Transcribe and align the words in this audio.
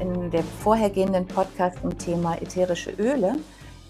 in 0.00 0.30
dem 0.30 0.44
vorhergehenden 0.44 1.26
Podcast 1.26 1.78
zum 1.80 1.96
Thema 1.98 2.40
ätherische 2.40 2.90
Öle 2.90 3.36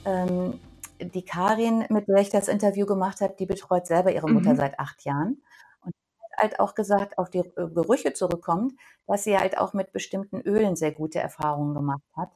ähm, 0.04 0.60
die 1.00 1.24
Karin, 1.24 1.84
mit 1.90 2.08
der 2.08 2.16
ich 2.16 2.30
das 2.30 2.48
Interview 2.48 2.86
gemacht 2.86 3.20
habe, 3.20 3.34
die 3.38 3.46
betreut 3.46 3.86
selber 3.86 4.12
ihre 4.12 4.28
Mutter 4.28 4.52
mhm. 4.52 4.56
seit 4.56 4.78
acht 4.78 5.04
Jahren. 5.04 5.42
Und 5.84 5.94
hat 6.32 6.38
halt 6.38 6.60
auch 6.60 6.74
gesagt, 6.74 7.18
auf 7.18 7.30
die 7.30 7.38
äh, 7.38 7.68
Gerüche 7.68 8.12
zurückkommt, 8.12 8.74
dass 9.06 9.24
sie 9.24 9.38
halt 9.38 9.58
auch 9.58 9.74
mit 9.74 9.92
bestimmten 9.92 10.40
Ölen 10.40 10.76
sehr 10.76 10.92
gute 10.92 11.20
Erfahrungen 11.20 11.74
gemacht 11.74 12.02
hat. 12.16 12.30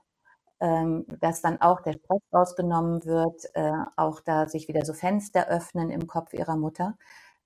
Ähm, 0.61 1.06
dass 1.20 1.42
dann 1.42 1.61
auch 1.61 1.80
der 1.80 1.94
Stress 1.94 2.22
rausgenommen 2.33 3.05
wird, 3.05 3.46
äh, 3.55 3.72
auch 3.96 4.20
da 4.20 4.46
sich 4.46 4.68
wieder 4.68 4.84
so 4.84 4.92
Fenster 4.92 5.48
öffnen 5.48 5.91
im 5.91 6.06
Kopf 6.06 6.33
ihrer 6.34 6.56
Mutter. 6.56 6.96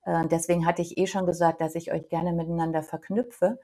Äh, 0.03 0.27
deswegen 0.27 0.67
hatte 0.67 0.83
ich 0.83 0.99
eh 0.99 1.07
schon 1.07 1.25
gesagt, 1.25 1.59
dass 1.59 1.73
ich 1.73 1.91
euch 1.91 2.09
gerne 2.09 2.31
miteinander 2.31 2.83
verknüpfe, 2.83 3.59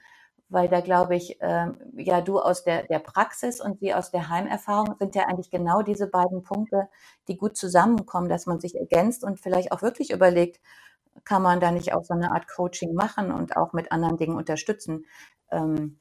weil 0.54 0.70
da 0.70 0.82
glaube 0.82 1.16
ich, 1.16 1.42
äh, 1.42 1.68
ja, 1.98 2.22
du 2.22 2.40
aus 2.40 2.64
der, 2.64 2.84
der 2.84 3.00
Praxis 3.00 3.60
und 3.60 3.80
sie 3.80 3.94
aus 3.94 4.12
der 4.12 4.30
Heimerfahrung 4.30 4.96
sind 5.00 5.16
ja 5.16 5.24
eigentlich 5.28 5.50
genau 5.50 5.82
diese 5.82 6.08
beiden 6.08 6.44
Punkte, 6.44 6.88
die 7.28 7.38
gut 7.38 7.58
zusammenkommen, 7.58 8.30
dass 8.30 8.46
man 8.46 8.60
sich 8.60 8.76
ergänzt 8.76 9.24
und 9.24 9.40
vielleicht 9.40 9.72
auch 9.72 9.82
wirklich 9.82 10.12
überlegt, 10.12 10.62
kann 11.26 11.42
man 11.42 11.60
da 11.60 11.72
nicht 11.72 11.94
auch 11.94 12.04
so 12.04 12.14
eine 12.14 12.32
Art 12.32 12.48
Coaching 12.48 12.94
machen 12.94 13.32
und 13.32 13.58
auch 13.58 13.74
mit 13.74 13.92
anderen 13.92 14.18
Dingen 14.18 14.36
unterstützen. 14.36 15.06
Ähm, 15.52 16.00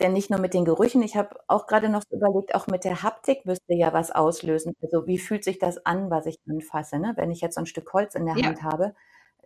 denn 0.00 0.12
nicht 0.12 0.30
nur 0.30 0.38
mit 0.38 0.54
den 0.54 0.64
Gerüchen, 0.64 1.02
ich 1.02 1.16
habe 1.16 1.40
auch 1.48 1.66
gerade 1.66 1.88
noch 1.88 2.02
überlegt, 2.10 2.54
auch 2.54 2.68
mit 2.68 2.84
der 2.84 3.02
Haptik 3.02 3.44
müsste 3.46 3.74
ja 3.74 3.92
was 3.92 4.10
auslösen. 4.12 4.74
Also 4.82 5.06
wie 5.06 5.18
fühlt 5.18 5.44
sich 5.44 5.58
das 5.58 5.84
an, 5.84 6.10
was 6.10 6.26
ich 6.26 6.38
anfasse? 6.48 6.98
Ne? 6.98 7.14
Wenn 7.16 7.30
ich 7.30 7.40
jetzt 7.40 7.56
so 7.56 7.60
ein 7.60 7.66
Stück 7.66 7.92
Holz 7.92 8.14
in 8.14 8.26
der 8.26 8.36
ja. 8.36 8.46
Hand 8.46 8.62
habe, 8.62 8.94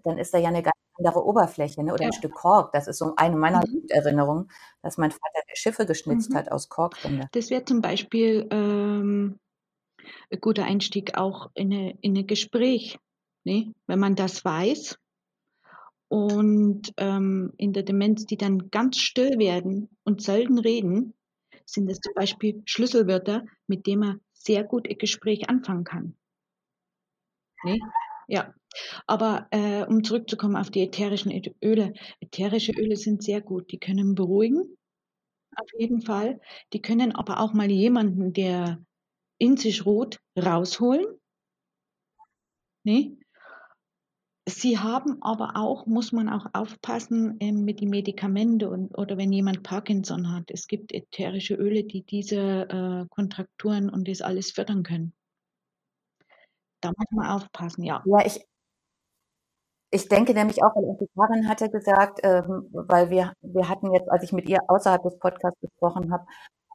dann 0.03 0.19
ist 0.19 0.35
da 0.35 0.39
ja 0.39 0.49
eine 0.49 0.63
ganz 0.63 0.77
andere 0.99 1.25
Oberfläche 1.25 1.83
ne? 1.83 1.93
oder 1.93 2.03
ja. 2.03 2.09
ein 2.09 2.13
Stück 2.13 2.35
Kork. 2.35 2.73
Das 2.73 2.87
ist 2.87 2.99
so 2.99 3.15
eine 3.17 3.37
meiner 3.37 3.67
mhm. 3.67 3.85
Erinnerungen, 3.89 4.51
dass 4.83 4.99
mein 4.99 5.11
Vater 5.11 5.43
Schiffe 5.55 5.87
geschnitzt 5.87 6.31
mhm. 6.31 6.37
hat 6.37 6.51
aus 6.51 6.69
Korkbänder. 6.69 7.29
Das 7.33 7.51
wäre 7.51 7.65
zum 7.65 7.81
Beispiel 7.81 8.47
ähm, 8.51 9.39
ein 10.31 10.41
guter 10.41 10.65
Einstieg 10.65 11.17
auch 11.17 11.51
in, 11.55 11.73
eine, 11.73 11.99
in 12.01 12.17
ein 12.17 12.27
Gespräch, 12.27 12.99
ne? 13.45 13.75
wenn 13.87 13.99
man 13.99 14.15
das 14.15 14.45
weiß. 14.45 14.99
Und 16.09 16.93
ähm, 16.99 17.55
in 17.57 17.73
der 17.73 17.85
Demenz, 17.85 18.27
die 18.27 18.37
dann 18.37 18.71
ganz 18.71 18.99
still 18.99 19.39
werden 19.39 19.89
und 20.05 20.21
selten 20.21 20.59
reden, 20.59 21.15
sind 21.65 21.91
es 21.91 22.01
zum 22.01 22.13
Beispiel 22.15 22.63
Schlüsselwörter, 22.67 23.45
mit 23.67 23.87
denen 23.87 24.01
man 24.01 24.21
sehr 24.33 24.63
gut 24.65 24.89
ein 24.89 24.99
Gespräch 24.99 25.49
anfangen 25.49 25.85
kann. 25.85 26.17
Ne? 27.65 27.79
Ja, 28.29 28.53
aber 29.07 29.47
äh, 29.51 29.85
um 29.85 30.05
zurückzukommen 30.05 30.57
auf 30.57 30.71
die 30.71 30.83
ätherischen 30.83 31.33
Öle. 31.63 31.93
Ätherische 32.21 32.73
Öle 32.73 32.97
sind 32.97 33.23
sehr 33.23 33.41
gut. 33.41 33.71
Die 33.73 33.79
können 33.79 34.15
beruhigen, 34.15 34.77
auf 35.57 35.69
jeden 35.79 36.03
Fall. 36.03 36.41
Die 36.73 36.83
können 36.83 37.13
aber 37.15 37.41
auch 37.41 37.53
mal 37.53 37.71
jemanden, 37.71 38.33
der 38.33 38.85
in 39.39 39.57
sich 39.57 39.85
ruht, 39.87 40.21
rausholen. 40.39 41.07
Nee? 42.85 43.17
Sie 44.49 44.79
haben 44.79 45.23
aber 45.23 45.57
auch, 45.57 45.87
muss 45.87 46.11
man 46.11 46.29
auch 46.29 46.47
aufpassen 46.53 47.39
äh, 47.41 47.53
mit 47.53 47.81
den 47.81 47.91
Medikamenten 47.91 48.69
und, 48.69 48.99
oder 48.99 49.17
wenn 49.17 49.33
jemand 49.33 49.63
Parkinson 49.63 50.33
hat. 50.33 50.51
Es 50.51 50.67
gibt 50.67 50.93
ätherische 50.93 51.55
Öle, 51.55 51.85
die 51.85 52.03
diese 52.03 52.69
äh, 52.69 53.07
Kontrakturen 53.09 53.89
und 53.89 54.09
das 54.09 54.21
alles 54.21 54.51
fördern 54.51 54.83
können. 54.83 55.13
Da 56.81 56.89
muss 56.97 57.07
man 57.13 57.27
aufpassen, 57.31 57.85
ja. 57.85 58.03
Ja, 58.05 58.27
ich, 58.27 58.41
ich 59.93 60.09
denke 60.09 60.33
nämlich 60.33 60.63
auch, 60.65 60.75
weil 60.75 60.97
die 60.99 61.09
Karin 61.15 61.49
hatte 61.49 61.69
gesagt, 61.71 62.21
ähm, 62.23 62.69
weil 62.73 63.11
wir, 63.11 63.35
wir 63.43 63.69
hatten 63.69 63.93
jetzt, 63.93 64.11
als 64.11 64.25
ich 64.25 64.33
mit 64.33 64.49
ihr 64.49 64.59
außerhalb 64.69 65.03
des 65.03 65.19
Podcasts 65.19 65.61
gesprochen 65.61 66.11
habe, 66.13 66.25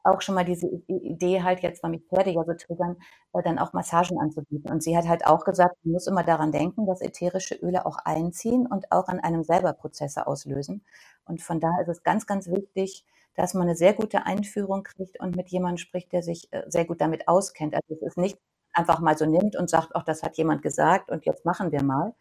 auch 0.04 0.22
schon 0.22 0.36
mal 0.36 0.44
diese 0.44 0.68
Idee 0.86 1.42
halt 1.42 1.60
jetzt, 1.60 1.82
weil 1.82 1.90
mich 1.90 2.04
Pferde 2.08 2.30
ja 2.30 2.44
so 2.44 2.54
triggern, 2.54 2.96
äh, 3.32 3.42
dann 3.42 3.58
auch 3.58 3.72
Massagen 3.72 4.18
anzubieten. 4.20 4.70
Und 4.70 4.84
sie 4.84 4.96
hat 4.96 5.08
halt 5.08 5.26
auch 5.26 5.44
gesagt, 5.44 5.76
man 5.82 5.94
muss 5.94 6.06
immer 6.06 6.22
daran 6.22 6.52
denken, 6.52 6.86
dass 6.86 7.00
ätherische 7.00 7.56
Öle 7.56 7.86
auch 7.86 7.98
einziehen 8.04 8.66
und 8.66 8.92
auch 8.92 9.08
an 9.08 9.18
einem 9.18 9.42
selber 9.42 9.72
Prozesse 9.72 10.26
auslösen. 10.28 10.84
Und 11.24 11.42
von 11.42 11.58
daher 11.58 11.82
ist 11.82 11.88
es 11.88 12.04
ganz, 12.04 12.26
ganz 12.26 12.48
wichtig, 12.48 13.04
dass 13.34 13.54
man 13.54 13.64
eine 13.64 13.76
sehr 13.76 13.94
gute 13.94 14.26
Einführung 14.26 14.84
kriegt 14.84 15.20
und 15.20 15.34
mit 15.36 15.48
jemandem 15.48 15.78
spricht, 15.78 16.12
der 16.12 16.22
sich 16.22 16.52
äh, 16.52 16.62
sehr 16.68 16.84
gut 16.84 17.00
damit 17.00 17.26
auskennt. 17.26 17.74
Also 17.74 17.94
es 17.94 18.02
ist 18.02 18.16
nicht 18.16 18.38
einfach 18.72 19.00
mal 19.00 19.18
so 19.18 19.26
nimmt 19.26 19.56
und 19.56 19.68
sagt, 19.68 19.90
ach, 19.94 20.04
das 20.04 20.22
hat 20.22 20.36
jemand 20.36 20.62
gesagt 20.62 21.10
und 21.10 21.26
jetzt 21.26 21.44
machen 21.44 21.72
wir 21.72 21.82
mal. 21.82 22.14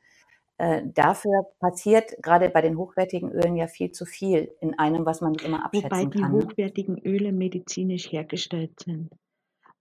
Äh, 0.60 0.84
dafür 0.94 1.46
passiert 1.60 2.12
gerade 2.22 2.50
bei 2.50 2.62
den 2.62 2.78
hochwertigen 2.78 3.32
Ölen 3.32 3.56
ja 3.56 3.68
viel 3.68 3.92
zu 3.92 4.06
viel 4.06 4.52
in 4.60 4.78
einem, 4.80 5.06
was 5.06 5.22
man 5.22 5.34
nicht 5.34 5.46
immer 5.46 5.64
abschätzen 5.64 5.92
Wobei 5.92 6.06
die 6.06 6.20
kann. 6.20 6.32
Ne? 6.32 6.44
hochwertigen 6.44 6.98
Öle 7.04 7.32
medizinisch 7.32 8.12
hergestellt 8.12 8.80
sind. 8.80 9.12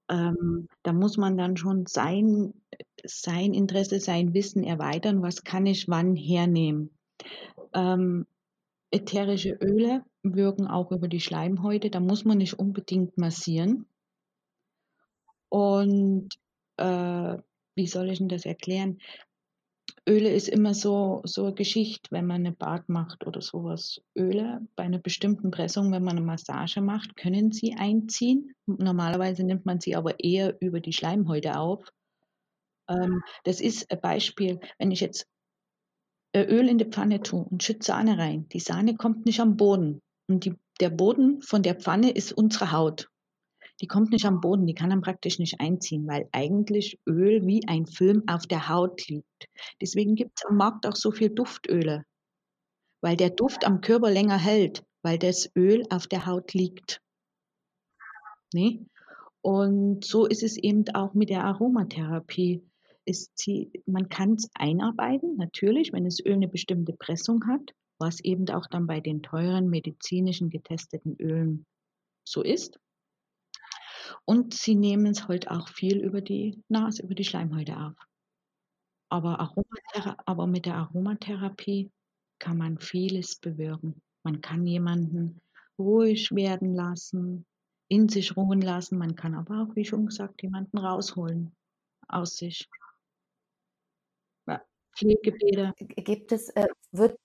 Ähm, 0.09 0.69
da 0.83 0.93
muss 0.93 1.17
man 1.17 1.39
dann 1.39 1.57
schon 1.57 1.87
sein, 1.87 2.53
sein 3.05 3.55
Interesse, 3.55 4.01
sein 4.01 4.35
Wissen 4.35 4.65
erweitern, 4.65 5.23
was 5.23 5.45
kann 5.45 5.67
ich 5.67 5.89
wann 5.89 6.15
hernehmen. 6.15 6.91
Ähm, 7.73 8.27
ätherische 8.91 9.53
Öle 9.61 10.05
wirken 10.23 10.67
auch 10.67 10.93
über 10.93 11.09
die 11.09 11.21
Schleimhäute, 11.21 11.91
da 11.91 12.01
muss 12.01 12.25
man 12.25 12.39
nicht 12.39 12.59
unbedingt 12.59 13.17
massieren. 13.17 13.87
Und 15.49 16.29
äh, 16.77 17.39
wie 17.75 17.87
soll 17.87 18.11
ich 18.11 18.19
denn 18.19 18.29
das 18.29 18.45
erklären? 18.45 18.99
Öle 20.09 20.33
ist 20.33 20.49
immer 20.49 20.73
so, 20.73 21.21
so 21.25 21.47
eine 21.47 21.55
Geschichte, 21.55 22.11
wenn 22.13 22.27
man 22.27 22.47
eine 22.47 22.53
Bad 22.53 22.89
macht 22.89 23.27
oder 23.27 23.43
sowas. 23.43 24.01
Öle 24.17 24.61
bei 24.77 24.85
einer 24.85 24.99
bestimmten 24.99 25.51
Pressung, 25.51 25.91
wenn 25.91 26.05
man 26.05 26.17
eine 26.17 26.25
Massage 26.25 26.81
macht, 26.81 27.17
können 27.17 27.51
sie 27.51 27.75
einziehen. 27.75 28.55
Normalerweise 28.67 29.43
nimmt 29.43 29.67
man 29.67 29.81
sie 29.81 29.97
aber 29.97 30.21
eher 30.21 30.57
über 30.61 30.81
die 30.81 30.93
Schleimhäute 30.93 31.59
auf. 31.59 31.89
Ähm, 32.89 33.23
das 33.43 33.61
ist 33.61 33.91
ein 33.91 34.01
Beispiel, 34.01 34.61
wenn 34.79 34.93
ich 34.93 35.01
jetzt 35.01 35.27
Öl 36.37 36.69
in 36.69 36.79
die 36.79 36.85
Pfanne 36.85 37.21
tue 37.23 37.43
und 37.43 37.63
schütze 37.63 37.93
Sahne 37.93 38.19
rein. 38.19 38.49
Die 38.51 38.61
Sahne 38.61 38.95
kommt 38.95 39.27
nicht 39.27 39.41
am 39.41 39.57
Boden. 39.57 40.03
Und 40.29 40.45
die, 40.45 40.55
der 40.81 40.91
Boden 40.91 41.43
von 41.43 41.63
der 41.63 41.75
Pfanne 41.75 42.11
ist 42.11 42.33
unsere 42.33 42.71
Haut 42.71 43.09
die 43.81 43.87
kommt 43.87 44.11
nicht 44.11 44.25
am 44.25 44.41
Boden, 44.41 44.67
die 44.67 44.75
kann 44.75 44.91
dann 44.91 45.03
praktisch 45.03 45.39
nicht 45.39 45.61
einziehen, 45.61 46.07
weil 46.07 46.29
eigentlich 46.33 46.99
Öl 47.07 47.47
wie 47.47 47.67
ein 47.69 47.87
Film 47.87 48.23
auf 48.27 48.47
der 48.47 48.69
Haut 48.69 49.07
liegt. 49.09 49.49
Deswegen 49.81 50.15
gibt 50.15 50.33
es 50.37 50.47
am 50.47 50.57
Markt 50.57 50.87
auch 50.87 50.97
so 50.97 51.11
viel 51.11 51.31
Duftöle, 51.31 52.05
weil 53.03 53.17
der 53.17 53.31
Duft 53.31 53.67
am 53.67 53.81
Körper 53.81 54.11
länger 54.11 54.39
hält, 54.39 54.85
weil 55.03 55.19
das 55.19 55.51
Öl 55.55 55.85
auf 55.91 56.07
der 56.07 56.27
Haut 56.27 56.55
liegt. 56.55 57.03
Nee? 58.55 58.87
Und 59.43 60.05
so 60.05 60.27
ist 60.27 60.43
es 60.43 60.57
eben 60.57 60.85
auch 60.95 61.15
mit 61.15 61.31
der 61.31 61.45
Aromatherapie. 61.45 62.63
Sie, 63.09 63.71
man 63.87 64.09
kann 64.09 64.33
es 64.33 64.51
einarbeiten, 64.55 65.37
natürlich, 65.37 65.93
wenn 65.93 66.05
das 66.05 66.19
Öl 66.25 66.33
eine 66.33 66.49
bestimmte 66.49 66.93
Pressung 66.93 67.47
hat, 67.47 67.73
was 68.01 68.19
eben 68.21 68.49
auch 68.51 68.67
dann 68.67 68.89
bei 68.89 69.01
den 69.01 69.23
teuren 69.23 69.71
medizinischen 69.71 70.51
getesteten 70.51 71.17
Ölen 71.21 71.67
so 72.25 72.43
ist. 72.43 72.81
Und 74.25 74.55
sie 74.55 74.75
nehmen 74.75 75.07
es 75.07 75.29
halt 75.29 75.51
auch 75.51 75.69
viel 75.69 75.99
über 75.99 76.21
die 76.21 76.63
Nase, 76.69 77.03
über 77.03 77.15
die 77.15 77.25
Schleimhäute 77.25 77.77
auf. 77.77 77.95
Aber, 79.09 79.39
aber 80.27 80.47
mit 80.47 80.67
der 80.67 80.75
Aromatherapie 80.77 81.91
kann 82.39 82.59
man 82.59 82.79
vieles 82.79 83.37
bewirken. 83.37 84.03
Man 84.25 84.41
kann 84.41 84.67
jemanden 84.67 85.41
ruhig 85.79 86.33
werden 86.33 86.75
lassen, 86.75 87.47
in 87.89 88.09
sich 88.09 88.37
ruhen 88.37 88.61
lassen. 88.61 88.99
Man 88.99 89.15
kann 89.15 89.35
aber 89.35 89.63
auch, 89.63 89.77
wie 89.77 89.85
schon 89.85 90.07
gesagt, 90.07 90.43
jemanden 90.43 90.79
rausholen 90.79 91.55
aus 92.09 92.37
sich. 92.37 92.69
Ja, 94.49 94.63
Pflegebäder. 94.97 95.73
Gibt 95.79 96.33
es, 96.33 96.49
äh, 96.51 96.67
wird 96.91 97.17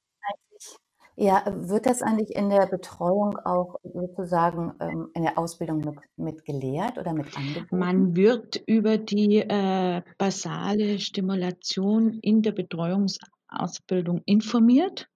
ja, 1.21 1.43
wird 1.45 1.85
das 1.85 2.01
eigentlich 2.01 2.35
in 2.35 2.49
der 2.49 2.65
Betreuung 2.65 3.37
auch 3.37 3.75
sozusagen, 3.83 4.73
ähm, 4.79 5.09
in 5.13 5.21
der 5.21 5.37
Ausbildung 5.37 5.79
mit 5.79 5.95
mit 6.17 6.45
gelehrt 6.45 6.97
oder 6.97 7.13
mit 7.13 7.37
angeboten? 7.37 7.77
Man 7.77 8.15
wird 8.15 8.61
über 8.65 8.97
die, 8.97 9.37
äh, 9.37 10.01
basale 10.17 10.99
Stimulation 10.99 12.19
in 12.21 12.41
der 12.41 12.53
Betreuungsausbildung 12.53 14.21
informiert 14.25 15.07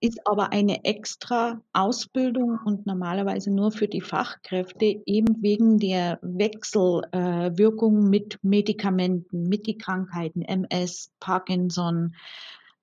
ist 0.00 0.20
aber 0.24 0.52
eine 0.52 0.84
extra 0.84 1.60
Ausbildung 1.72 2.58
und 2.64 2.86
normalerweise 2.86 3.52
nur 3.52 3.70
für 3.70 3.86
die 3.86 4.00
Fachkräfte, 4.00 5.00
eben 5.06 5.42
wegen 5.42 5.78
der 5.78 6.18
Wechselwirkung 6.22 8.06
äh, 8.06 8.08
mit 8.08 8.38
Medikamenten, 8.42 9.48
mit 9.48 9.66
die 9.66 9.78
Krankheiten, 9.78 10.42
MS, 10.42 11.12
Parkinson. 11.20 12.14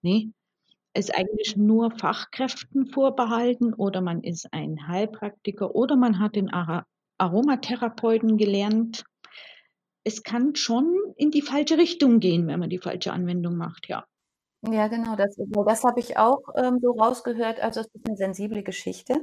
Ne? 0.01 0.31
Ist 0.95 1.15
eigentlich 1.15 1.55
nur 1.55 1.91
Fachkräften 1.91 2.87
vorbehalten 2.87 3.75
oder 3.75 4.01
man 4.01 4.23
ist 4.23 4.51
ein 4.51 4.87
Heilpraktiker 4.87 5.75
oder 5.75 5.95
man 5.95 6.17
hat 6.19 6.35
den 6.35 6.49
Ar 6.51 6.85
Aromatherapeuten 7.19 8.37
gelernt. 8.37 9.03
Es 10.03 10.23
kann 10.23 10.55
schon 10.55 10.95
in 11.17 11.31
die 11.31 11.41
falsche 11.41 11.77
Richtung 11.77 12.19
gehen, 12.19 12.47
wenn 12.47 12.59
man 12.59 12.69
die 12.69 12.79
falsche 12.79 13.13
Anwendung 13.13 13.55
macht, 13.57 13.87
ja. 13.89 14.05
Ja, 14.63 14.87
genau, 14.89 15.15
das 15.15 15.37
das 15.37 15.83
habe 15.85 15.99
ich 16.01 16.17
auch, 16.17 16.41
ähm, 16.57 16.79
so 16.81 16.91
rausgehört. 16.91 17.61
Also, 17.61 17.79
es 17.81 17.87
ist 17.93 18.05
eine 18.07 18.17
sensible 18.17 18.61
Geschichte. 18.63 19.15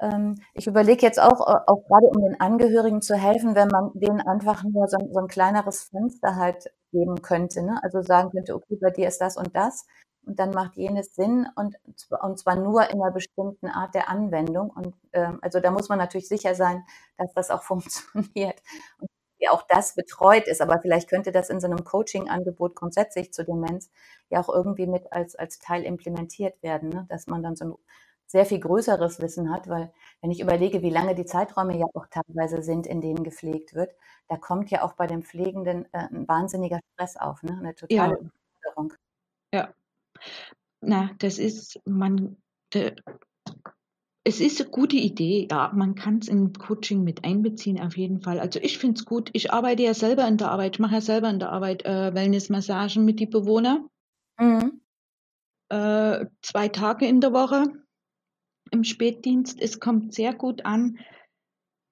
Ähm, 0.00 0.36
ich 0.54 0.66
überlege 0.66 1.02
jetzt 1.06 1.20
auch 1.20 1.40
äh, 1.46 1.60
auch 1.66 1.84
grade 1.88 2.06
um 2.08 2.22
den 2.22 2.40
Angehörigen 2.40 3.02
zu 3.02 3.14
helfen, 3.16 3.54
wenn 3.54 3.68
man 3.68 3.90
denen 3.94 4.20
einfach 4.22 4.64
nur 4.64 4.88
so 4.88 4.98
so 5.12 5.20
'n 5.20 5.28
kleineres 5.28 5.84
Fenster 5.84 6.36
halt 6.36 6.72
geben 6.92 7.22
könnte, 7.22 7.62
ne? 7.64 7.80
Also, 7.82 8.02
sagen 8.02 8.30
könnte: 8.30 8.54
„Okay, 8.54 8.76
bei 8.80 8.90
dir 8.90 9.08
ist 9.08 9.18
das 9.20 9.36
und 9.36 9.54
das 9.56 9.86
und 10.26 10.38
dann 10.38 10.50
macht 10.52 10.76
jenes 10.76 11.14
Sinn“ 11.14 11.46
und 11.56 11.76
zwar 11.96 12.24
und 12.24 12.38
zwar 12.38 12.56
nur 12.56 12.88
in 12.90 12.98
'ner 12.98 13.10
bestimmten 13.12 13.68
Art 13.68 13.94
der 13.94 14.08
Anwendung 14.10 14.70
und, 14.70 14.94
ähm, 15.12 15.38
also, 15.42 15.60
da 15.60 15.70
muss 15.70 15.88
man 15.88 15.98
natürlich 15.98 16.28
sicher 16.28 16.54
sein, 16.54 16.84
dass 17.18 17.32
das 17.34 17.50
auch 17.50 17.62
funktioniert 18.34 18.62
und 19.00 19.08
wie 19.38 19.48
auch 19.50 19.62
das 19.68 19.94
betreut 19.96 20.46
ist. 20.48 20.60
Aber 20.62 20.80
vielleicht 20.80 21.08
könnte 21.10 21.32
das 21.32 21.50
in 21.50 21.60
so 21.60 21.68
'nem 21.68 21.84
Coachingangebot 21.84 22.76
grundsätzlich 22.76 23.32
zur 23.32 23.44
Demenz 23.46 23.90
ja 24.30 24.40
auch 24.40 24.48
irgendwie 24.50 24.86
mit 24.86 25.12
als 25.12 25.36
als 25.36 25.58
Teil 25.58 25.84
implementiert 25.84 26.62
werden, 26.62 26.90
ne? 26.90 27.06
Dass 27.10 27.26
man 27.28 27.42
dann 27.42 27.56
so 27.56 27.64
'n 27.66 27.74
sehr 28.26 28.46
viel 28.46 28.60
größeres 28.60 29.20
Wissen 29.20 29.52
hat, 29.52 29.68
weil 29.68 29.92
wenn 30.22 30.30
ich 30.30 30.40
überlege, 30.40 30.80
wie 30.82 30.88
lange 30.90 31.14
die 31.14 31.26
Zeiträume 31.26 31.76
ja 31.78 31.86
auch 31.94 32.06
teilweise 32.08 32.62
sind, 32.62 32.86
in 32.86 33.00
denen 33.02 33.24
gepflegt 33.24 33.74
wird, 33.74 33.94
da 34.28 34.36
kommt 34.38 34.70
ja 34.70 34.82
auch 34.84 34.94
bei 34.94 35.06
den 35.06 35.22
Pflegenden, 35.22 35.86
äh, 35.94 36.06
'n 36.12 36.26
wahnsinniger 36.28 36.80
Stress 36.94 37.16
auf, 37.18 37.42
ne? 37.42 37.58
'Ne 37.62 37.74
totale 37.74 38.14
Ja. 38.14 38.32
Überforderung. 38.64 38.94
Ja. 39.54 39.74
Na, 40.82 41.10
das 41.20 41.38
ist 41.38 41.80
man 41.86 42.36
de 42.74 42.92
es 44.26 44.40
ist 44.40 44.60
'ne 44.60 44.66
gute 44.70 44.96
Idee, 44.96 45.48
ja. 45.50 45.72
Man 45.74 45.94
kann's 45.96 46.28
in 46.28 46.52
Coaching 46.52 47.02
mit 47.04 47.24
einbeziehen, 47.24 47.80
auf 47.80 47.96
jeden 47.96 48.20
Fall. 48.22 48.38
Also, 48.40 48.60
ich 48.62 48.78
finde 48.78 48.98
es 48.98 49.04
gut. 49.04 49.30
Ich 49.32 49.52
arbeite 49.52 49.82
ja 49.82 49.94
selber 49.94 50.28
in 50.28 50.36
der 50.36 50.50
Arbeit. 50.50 50.76
Ich 50.76 50.80
mache 50.80 50.94
ja 50.94 51.00
selber 51.00 51.28
in 51.30 51.40
der 51.40 51.50
Arbeit, 51.50 51.84
äh, 51.84 52.14
Wellnessmassagen 52.14 53.04
mit 53.04 53.18
die 53.20 53.26
Bewohner. 53.26 53.86
Mhm. 54.38 54.80
Äh, 55.70 56.26
2 56.42 56.68
Tage 56.68 57.06
in 57.06 57.20
der 57.20 57.32
Woche 57.34 57.64
im 58.72 58.84
Spätdienst. 58.84 59.60
Es 59.62 59.80
kommt 59.80 60.14
sehr 60.14 60.34
gut 60.34 60.66
an. 60.66 60.98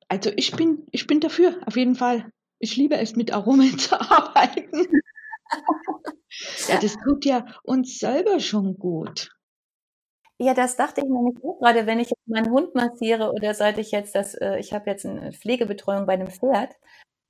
Also, 0.08 0.30
ich 0.36 0.52
bin 0.56 0.86
ich 0.92 1.06
bin 1.06 1.20
dafür, 1.20 1.56
auf 1.66 1.76
jeden 1.76 1.94
Fall. 1.96 2.30
Ich 2.60 2.76
liebe 2.76 2.96
es, 2.98 3.16
mit 3.16 3.32
Aromen 3.34 3.78
zu 3.78 4.00
arbeiten. 4.00 4.86
Ja, 6.68 6.78
das 6.78 6.94
tut 7.04 7.24
ja 7.24 7.44
uns 7.64 7.98
selber 7.98 8.40
schon 8.40 8.76
gut. 8.78 9.30
Ja, 10.42 10.54
das 10.54 10.74
dachte 10.74 11.02
ich 11.02 11.06
nämlich 11.06 11.36
auch 11.44 11.58
grade, 11.58 11.84
wenn 11.86 11.98
ich 12.00 12.08
jetzt 12.08 12.26
meinen 12.26 12.50
Hund 12.50 12.74
massiere 12.74 13.30
oder 13.32 13.52
seit 13.52 13.76
ich 13.76 13.90
jetzt 13.90 14.14
das 14.14 14.34
äh, 14.34 14.58
ich 14.58 14.72
habe 14.72 14.88
jetzt 14.88 15.04
'ne 15.04 15.32
Pflegebetreuung 15.34 16.06
bei 16.06 16.16
'nem 16.16 16.28
Pferd 16.28 16.76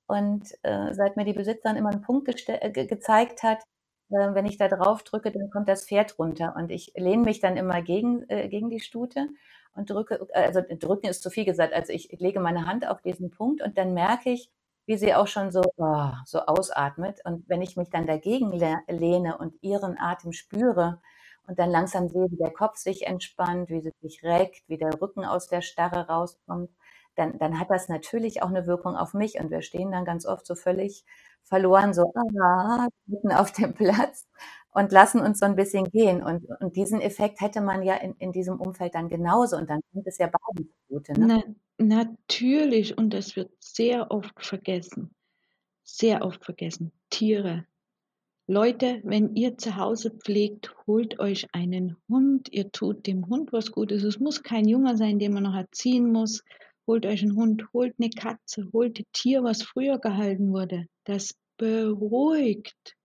und, 0.09 0.45
äh, 0.63 0.95
seit 0.95 1.17
mir 1.17 1.25
die 1.25 1.33
Besitzerin 1.35 1.77
immer 1.77 1.91
'n 1.93 2.03
Punkt 2.03 2.29
äh, 2.49 2.71
ge 2.71 2.87
gezeigt 2.87 3.43
hat, 3.43 3.61
äh, 4.11 4.35
wenn 4.35 4.47
ich 4.47 4.59
da 4.59 4.69
drauf 4.69 5.03
drücke, 5.05 5.33
dann 5.33 5.51
kommt 5.51 5.69
das 5.69 5.87
Pferd 5.87 6.19
runter 6.19 6.55
und 6.57 6.71
ich 6.71 6.93
lehne 6.97 7.25
mich 7.25 7.41
dann 7.41 7.57
immer 7.57 7.83
gegen 7.83 8.25
äh, 8.31 8.49
gegen 8.49 8.71
die 8.71 8.81
Stute 8.81 9.29
und 9.75 9.91
drücke 9.91 10.29
also, 10.35 10.63
drücken 10.69 11.09
ist 11.09 11.23
zu 11.23 11.31
viel 11.31 11.45
gesagt. 11.47 11.75
Also, 11.75 11.93
ich 11.93 12.11
lege 12.21 12.41
meine 12.41 12.67
Hand 12.67 12.87
auf 12.89 13.03
diesen 13.03 13.31
Punkt 13.31 13.63
und 13.63 13.79
dann 13.79 13.95
merke 13.95 14.31
ich, 14.31 14.51
wie 14.91 14.99
sie 14.99 15.15
auch 15.15 15.29
schon 15.29 15.53
so, 15.53 15.63
oh, 15.79 16.09
so 16.27 16.41
ausatmet. 16.47 17.21
Und 17.25 17.49
wenn 17.49 17.63
ich 17.63 17.77
mich 17.79 17.91
dann 17.91 18.07
dagegen 18.09 18.53
lehne 18.89 19.39
und 19.39 19.55
ihren 19.63 19.99
Atem 20.01 20.33
spüre 20.35 21.01
und 21.49 21.59
dann 21.61 21.71
langsam 21.71 22.09
sehe, 22.09 22.27
wie 22.31 22.37
der 22.39 22.53
Kopf 22.53 22.77
sich 22.79 23.07
entspannt, 23.09 23.71
wie 23.71 23.81
sie 23.83 23.93
sich 24.03 24.23
reckt, 24.25 24.63
wie 24.69 24.79
der 24.79 25.01
Rücken 25.03 25.25
aus 25.27 25.49
der 25.49 25.63
Starre 25.63 26.09
rauskommt, 26.09 26.71
dann 27.17 27.39
dann 27.39 27.61
hat 27.61 27.71
das 27.71 27.89
natürlich 27.91 28.43
auch 28.43 28.51
'ne 28.51 28.67
Wirkung 28.69 28.97
auf 28.97 29.15
mich. 29.15 29.41
Und 29.41 29.51
wir 29.53 29.63
stehen 29.63 29.93
dann 29.93 30.05
ganz 30.07 30.27
oft 30.27 30.47
so 30.47 30.55
völlig 30.57 31.05
verloren, 31.45 31.95
so 31.95 32.13
mitten 33.07 33.33
auf 33.33 33.53
dem 33.53 33.75
Platz 33.75 34.29
und 34.75 34.93
lassen 34.93 35.21
uns 35.23 35.41
so 35.41 35.47
'n 35.47 35.57
bisschen 35.57 35.91
gehen. 35.91 36.23
Und 36.25 36.47
und 36.61 36.77
diesen 36.77 37.01
Effekt 37.01 37.41
hätte 37.43 37.61
man 37.63 37.83
ja 37.85 37.95
in 37.97 38.15
in 38.19 38.33
diesem 38.33 38.61
Umfeld 38.61 38.95
dann 38.97 39.09
genauso. 39.11 39.57
Und 39.57 39.71
dann 39.71 39.81
kommt 39.93 40.07
es 40.09 40.19
ja 40.19 40.29
beiden 40.29 40.71
zugute, 40.89 41.15
ne? 41.19 41.33
Na 41.37 41.70
natürlich 41.81 42.97
und 42.99 43.13
das 43.15 43.37
wird 43.37 43.51
sehr 43.61 44.11
oft 44.11 44.45
vergessen. 44.45 45.11
Sehr 45.85 46.25
oft 46.25 46.45
vergessen. 46.45 46.93
Tiere. 47.11 47.67
Leute, 48.49 49.01
wenn 49.05 49.37
ihr 49.37 49.59
zu 49.59 49.77
Hause 49.77 50.11
pflegt, 50.13 50.75
holt 50.87 51.21
euch 51.21 51.47
einen 51.55 51.97
Hund. 52.09 52.49
Ihr 52.53 52.73
tut 52.73 53.07
dem 53.07 53.27
Hund 53.29 53.53
was 53.53 53.73
Gutes. 53.73 54.05
Es 54.05 54.21
muss 54.21 54.43
kein 54.43 54.69
Junger 54.69 54.97
sein, 54.97 55.19
den 55.19 55.35
man 55.35 55.45
noch 55.45 55.55
erziehen 55.57 56.13
muss. 56.13 56.45
Holt 56.87 57.07
euch 57.07 57.23
'n 57.25 57.37
Hund, 57.37 57.65
holt 57.75 57.99
'ne 58.01 58.11
Katze, 58.11 58.69
holt 58.73 59.01
'n 59.01 59.07
Tier, 59.13 59.45
was 59.45 59.63
früher 59.63 59.99
gehalten 59.99 60.53
wurde. 60.53 60.87
Das 61.05 61.35
beruhigt. 61.59 62.97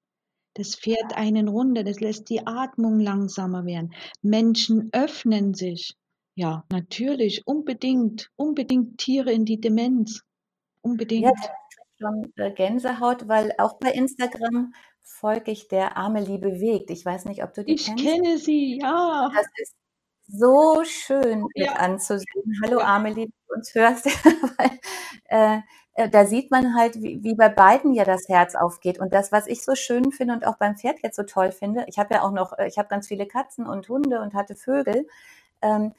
Das 0.55 0.75
fährt 0.75 1.15
einen 1.17 1.47
runter, 1.49 1.83
das 1.83 2.01
lässt 2.01 2.29
die 2.29 2.45
Atmung 2.47 2.99
langsamer 2.99 3.65
werden. 3.65 3.93
Menschen 4.23 4.89
öffnen 4.93 5.53
sich. 5.55 5.93
Ja, 6.37 6.65
natürlich, 6.69 7.47
unbedingt, 7.47 8.29
unbedingt 8.35 8.97
Tiere 8.97 9.31
in 9.31 9.45
die 9.45 9.59
Demenz. 9.61 10.23
Ja, 11.19 11.29
Unbedingt. 11.31 11.33
ich 11.41 11.49
schon, 11.99 12.33
äh, 12.35 12.51
Gänsehaut, 12.51 13.27
weil 13.27 13.53
auch 13.57 13.79
bei 13.79 13.91
Instagram 13.91 14.73
folge 15.01 15.51
ich 15.51 15.67
der 15.69 15.95
Amelie 15.97 16.37
bewegt. 16.39 16.89
Ich 16.91 17.05
weiß 17.05 17.25
nicht, 17.25 17.43
ob 17.43 17.53
du 17.53 17.63
die 17.63 17.75
Ich 17.75 17.85
kennst? 17.85 18.03
kenne 18.03 18.37
sie, 18.37 18.79
ja. 18.81 19.31
Das 19.33 19.45
ist 19.57 19.75
so 20.27 20.83
schön 20.85 21.51
mit 21.55 21.67
Ja. 21.67 21.73
anzusehen. 21.75 22.59
Hallo 22.63 22.79
Ja. 22.79 22.85
Amelie, 22.95 23.27
du 23.27 23.55
uns 23.55 23.73
hörst. 23.75 24.05
Weil, 24.59 24.79
äh, 25.25 25.59
äh, 25.95 26.09
da 26.09 26.25
sieht 26.25 26.51
man 26.51 26.75
halt, 26.75 26.95
wie 27.01 27.23
wie 27.23 27.35
bei 27.35 27.49
beiden 27.49 27.93
ja 27.93 28.05
das 28.05 28.27
Herz 28.29 28.55
aufgeht 28.55 28.99
und 28.99 29.13
das, 29.13 29.31
was 29.31 29.47
ich 29.47 29.63
so 29.63 29.75
schön 29.75 30.11
finde 30.11 30.33
und 30.35 30.47
auch 30.47 30.57
beim 30.57 30.75
Pferd 30.77 30.99
jetzt 31.03 31.15
so 31.17 31.23
toll 31.23 31.51
finde 31.51 31.85
ich 31.87 31.99
habe 31.99 32.15
ja 32.15 32.21
auch 32.23 32.31
noch 32.31 32.53
äh, 32.57 32.67
ich 32.67 32.77
habe 32.77 32.89
ganz 32.89 33.07
viele 33.07 33.27
Katzen 33.27 33.67
und 33.67 33.89
Hunde 33.89 34.21
und 34.21 34.33
hatte 34.35 34.55
Vögel. 34.55 35.07
Ähm, 35.61 35.93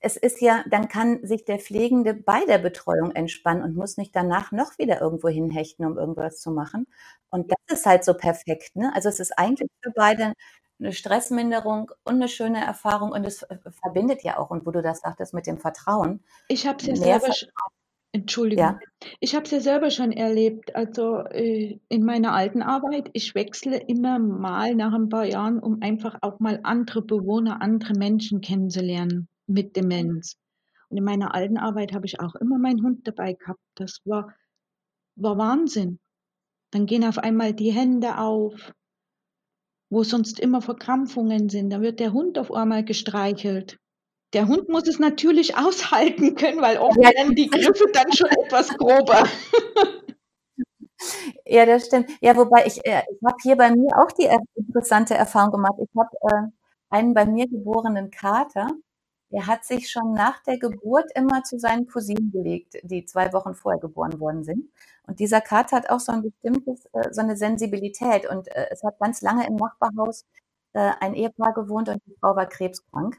es 0.00 0.16
ist 0.16 0.40
ja 0.40 0.64
dann 0.70 0.88
kann 0.88 1.26
sich 1.26 1.44
der 1.44 1.58
Pflegende 1.58 2.14
bei 2.14 2.44
der 2.46 2.58
Betreuung 2.58 3.12
entspannen 3.12 3.62
und 3.64 3.76
muss 3.76 3.96
nicht 3.98 4.14
danach 4.16 4.52
noch 4.52 4.78
wieder 4.78 5.00
irgendwo 5.00 5.28
hinhechten, 5.28 5.84
um 5.86 5.98
irgendwas 5.98 6.40
zu 6.40 6.50
machen. 6.52 6.86
Und 7.30 7.50
das 7.52 7.78
ist 7.80 7.86
halt 7.86 8.04
so 8.04 8.14
perfekt, 8.14 8.76
ne? 8.76 8.92
Also, 8.94 9.08
es 9.10 9.20
ist 9.20 9.38
eigentlich 9.38 9.70
für 9.82 9.90
beide 9.94 10.32
'ne 10.78 10.92
Stressminderung 10.92 11.90
und 12.04 12.18
'ne 12.18 12.28
schöne 12.28 12.64
Erfahrung 12.64 13.12
und 13.12 13.24
es, 13.24 13.46
verbindet 13.82 14.22
ja 14.24 14.38
auch 14.38 14.50
und 14.50 14.66
wo 14.66 14.70
du 14.72 14.82
das 14.82 15.00
sagtest 15.00 15.34
mit 15.34 15.46
dem 15.46 15.58
Vertrauen. 15.58 16.22
Ich 16.50 16.66
habe 16.66 16.78
es 16.80 16.86
ja 16.86 16.96
selber 16.96 17.30
sch 17.30 17.44
Vertrauen. 17.52 17.72
Entschuldigung. 18.12 18.76
Ja. 18.76 18.82
Ich 19.20 19.34
habe 19.34 19.44
es 19.44 19.50
ja 19.52 19.60
selber 19.60 19.90
schon 19.90 20.12
erlebt. 20.12 20.74
Also, 20.76 21.18
äh, 21.26 21.80
in 21.88 22.04
meiner 22.04 22.34
alten 22.34 22.62
Arbeit, 22.62 23.10
ich 23.14 23.34
wechsle 23.34 23.78
immer 23.78 24.18
mal 24.18 24.74
nach 24.74 24.94
'n 24.94 25.08
paar 25.10 25.26
Jahren, 25.26 25.58
um 25.60 25.82
einfach 25.82 26.18
auch 26.22 26.40
mal 26.40 26.60
andere 26.64 27.02
Bewohner, 27.02 27.62
andere 27.62 27.94
Menschen 27.94 28.40
kennenzulernen 28.40 29.28
mit 29.48 29.76
Demenz. 29.76 30.36
Und 30.88 30.98
in 30.98 31.04
meiner 31.04 31.34
alten 31.34 31.58
Arbeit 31.58 31.92
habe 31.92 32.06
ich 32.06 32.20
auch 32.20 32.34
immer 32.36 32.58
meinen 32.58 32.82
Hund 32.82 33.06
dabei 33.06 33.34
gehabt. 33.34 33.60
Das 33.74 34.00
war 34.04 34.34
war 35.16 35.36
Wahnsinn. 35.36 35.98
Dann 36.70 36.86
gehen 36.86 37.04
auf 37.04 37.18
einmal 37.18 37.52
die 37.54 37.72
Hände 37.72 38.18
auf 38.18 38.72
wo 39.90 40.02
sonst 40.02 40.38
immer 40.38 40.60
Verkrampfungen 40.60 41.48
sind. 41.48 41.70
Da 41.70 41.80
wird 41.80 42.00
der 42.00 42.12
Hund 42.12 42.38
auf 42.38 42.52
einmal 42.52 42.84
gestreichelt. 42.84 43.78
Der 44.34 44.46
Hund 44.46 44.68
muss 44.68 44.86
es 44.86 44.98
natürlich 44.98 45.56
aushalten 45.58 46.34
können, 46.34 46.60
weil 46.60 46.78
oft 46.78 46.96
Ja. 46.98 47.10
werden 47.10 47.34
die 47.34 47.48
Griffe 47.48 47.86
dann 47.92 48.12
schon 48.12 48.28
etwas 48.28 48.68
grober. 48.76 49.24
Ja, 51.46 51.64
das 51.64 51.86
stimmt. 51.86 52.10
Ja, 52.20 52.36
wobei 52.36 52.66
ich 52.66 52.84
äh, 52.84 53.02
ich 53.08 53.24
habe 53.24 53.36
hier 53.42 53.56
bei 53.56 53.70
mir 53.70 53.88
auch 53.98 54.10
die, 54.12 54.28
interessante 54.56 55.14
Erfahrung 55.14 55.52
gemacht. 55.52 55.74
Ich 55.80 55.88
habe, 55.96 56.10
äh, 56.22 56.50
einen 56.90 57.14
bei 57.14 57.24
mir 57.24 57.46
geborenen 57.48 58.10
Kater 58.10 58.66
der 59.30 59.46
hat 59.46 59.64
sich 59.64 59.90
schon 59.90 60.12
nach 60.12 60.42
der 60.44 60.58
Geburt 60.58 61.10
immer 61.14 61.42
zu 61.44 61.58
seinen 61.58 61.86
Cousinen 61.86 62.30
gelegt, 62.30 62.78
die 62.82 63.04
zwei 63.04 63.32
Wochen 63.32 63.54
vorher 63.54 63.80
geboren 63.80 64.18
worden 64.20 64.44
sind. 64.44 64.70
Und 65.06 65.20
dieser 65.20 65.40
Kater 65.40 65.76
hat 65.76 65.90
auch 65.90 66.00
so 66.00 66.12
ein 66.12 66.22
bestimmtes, 66.22 66.86
äh, 66.92 67.12
so 67.12 67.20
eine 67.20 67.36
Sensibilität. 67.36 68.28
Und 68.28 68.48
äh, 68.48 68.68
es 68.70 68.82
hat 68.84 68.98
ganz 68.98 69.20
lange 69.22 69.46
im 69.46 69.56
Nachbarhaus 69.56 70.24
äh, 70.72 70.92
ein 71.00 71.14
Ehepaar 71.14 71.52
gewohnt 71.52 71.88
und 71.88 72.02
die 72.06 72.16
Frau 72.20 72.36
war 72.36 72.46
krebskrank. 72.46 73.18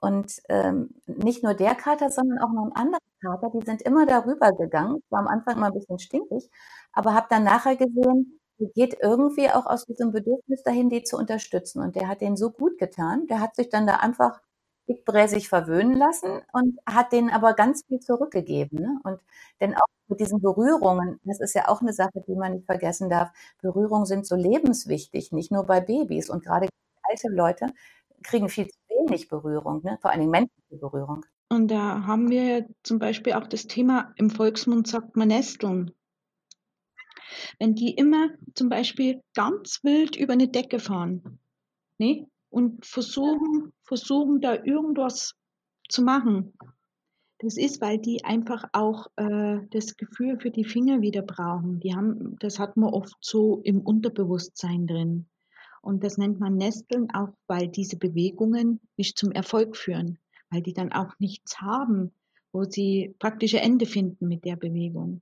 Und 0.00 0.42
ähm, 0.48 0.94
nicht 1.06 1.44
nur 1.44 1.54
der 1.54 1.74
Kater, 1.74 2.10
sondern 2.10 2.38
auch 2.40 2.52
noch 2.52 2.64
ein 2.66 2.72
anderer 2.72 2.98
Kater, 3.22 3.50
die 3.54 3.64
sind 3.64 3.82
immer 3.82 4.04
darüber 4.06 4.52
gegangen. 4.52 5.02
War 5.10 5.20
am 5.20 5.28
Anfang 5.28 5.56
immer 5.56 5.66
ein 5.66 5.74
bisschen 5.74 5.98
stinkig, 6.00 6.50
aber 6.92 7.14
habe 7.14 7.28
dann 7.30 7.44
nachher 7.44 7.76
gesehen, 7.76 8.40
die 8.58 8.72
geht 8.74 8.96
irgendwie 9.00 9.48
auch 9.50 9.66
aus 9.66 9.86
diesem 9.86 10.12
Bedürfnis 10.12 10.62
dahin, 10.64 10.90
die 10.90 11.02
zu 11.04 11.16
unterstützen. 11.16 11.80
Und 11.82 11.94
der 11.96 12.08
hat 12.08 12.20
denen 12.20 12.36
so 12.36 12.50
gut 12.50 12.78
getan. 12.78 13.26
Der 13.28 13.40
hat 13.40 13.54
sich 13.54 13.68
dann 13.68 13.86
da 13.86 13.96
einfach 13.96 14.40
dickbräsig 14.88 15.48
verwöhnen 15.48 15.96
lassen 15.96 16.42
und 16.52 16.78
hat 16.86 17.12
denen 17.12 17.30
aber 17.30 17.54
ganz 17.54 17.84
viel 17.86 18.00
zurückgegeben. 18.00 18.80
Ne? 18.80 19.00
Und 19.04 19.20
denn 19.60 19.74
auch 19.74 19.86
mit 20.08 20.20
diesen 20.20 20.40
Berührungen, 20.40 21.20
das 21.24 21.40
ist 21.40 21.54
ja 21.54 21.68
auch 21.68 21.80
eine 21.80 21.92
Sache, 21.92 22.22
die 22.26 22.34
man 22.34 22.52
nicht 22.54 22.66
vergessen 22.66 23.08
darf. 23.08 23.30
Berührungen 23.60 24.06
sind 24.06 24.26
so 24.26 24.36
lebenswichtig, 24.36 25.32
nicht 25.32 25.52
nur 25.52 25.64
bei 25.64 25.80
Babys 25.80 26.30
und 26.30 26.44
gerade 26.44 26.68
alte 27.02 27.28
Leute 27.28 27.66
kriegen 28.22 28.48
viel 28.48 28.68
zu 28.68 28.78
wenig 28.88 29.28
Berührung, 29.28 29.82
ne? 29.82 29.98
vor 30.00 30.10
allem 30.10 30.30
menschliche 30.30 30.76
Berührung. 30.76 31.24
Und 31.48 31.68
da 31.68 32.06
haben 32.06 32.30
wir 32.30 32.66
zum 32.82 32.98
Beispiel 32.98 33.34
auch 33.34 33.46
das 33.46 33.66
Thema, 33.66 34.12
im 34.16 34.30
Volksmund 34.30 34.86
sagt 34.86 35.16
man 35.16 35.28
Nesteln. 35.28 35.92
Wenn 37.58 37.74
die 37.74 37.94
immer 37.94 38.28
zum 38.54 38.68
Beispiel 38.68 39.22
ganz 39.34 39.80
wild 39.82 40.16
über 40.16 40.32
eine 40.34 40.48
Decke 40.48 40.78
fahren 40.78 41.38
ne? 42.02 42.26
Und 42.52 42.84
versuchen, 42.84 43.72
versuchen 43.82 44.40
da 44.40 44.54
irgendwas 44.54 45.34
zu 45.88 46.02
machen, 46.02 46.52
das 47.38 47.56
ist, 47.56 47.80
weil 47.80 47.98
die 47.98 48.24
einfach 48.24 48.64
auch 48.72 49.08
äh, 49.16 49.58
das 49.70 49.96
Gefühl 49.96 50.38
für 50.38 50.50
die 50.50 50.64
Finger 50.64 51.00
wieder 51.00 51.22
brauchen. 51.22 51.80
Die 51.80 51.94
haben, 51.94 52.36
das 52.38 52.60
hat 52.60 52.76
man 52.76 52.94
oft 52.94 53.16
so 53.20 53.60
im 53.64 53.80
Unterbewusstsein 53.80 54.86
drin. 54.86 55.26
Und 55.80 56.04
das 56.04 56.18
nennt 56.18 56.38
man 56.38 56.56
Nesteln, 56.56 57.08
auch 57.12 57.30
weil 57.48 57.66
diese 57.66 57.96
Bewegungen 57.96 58.80
nicht 58.96 59.18
zum 59.18 59.32
Erfolg 59.32 59.76
führen, 59.76 60.18
weil 60.50 60.62
die 60.62 60.72
dann 60.72 60.92
auch 60.92 61.18
nichts 61.18 61.60
haben, 61.60 62.12
wo 62.52 62.62
sie 62.62 63.16
praktische 63.18 63.58
Ende 63.58 63.86
finden 63.86 64.28
mit 64.28 64.44
der 64.44 64.54
Bewegung. 64.54 65.20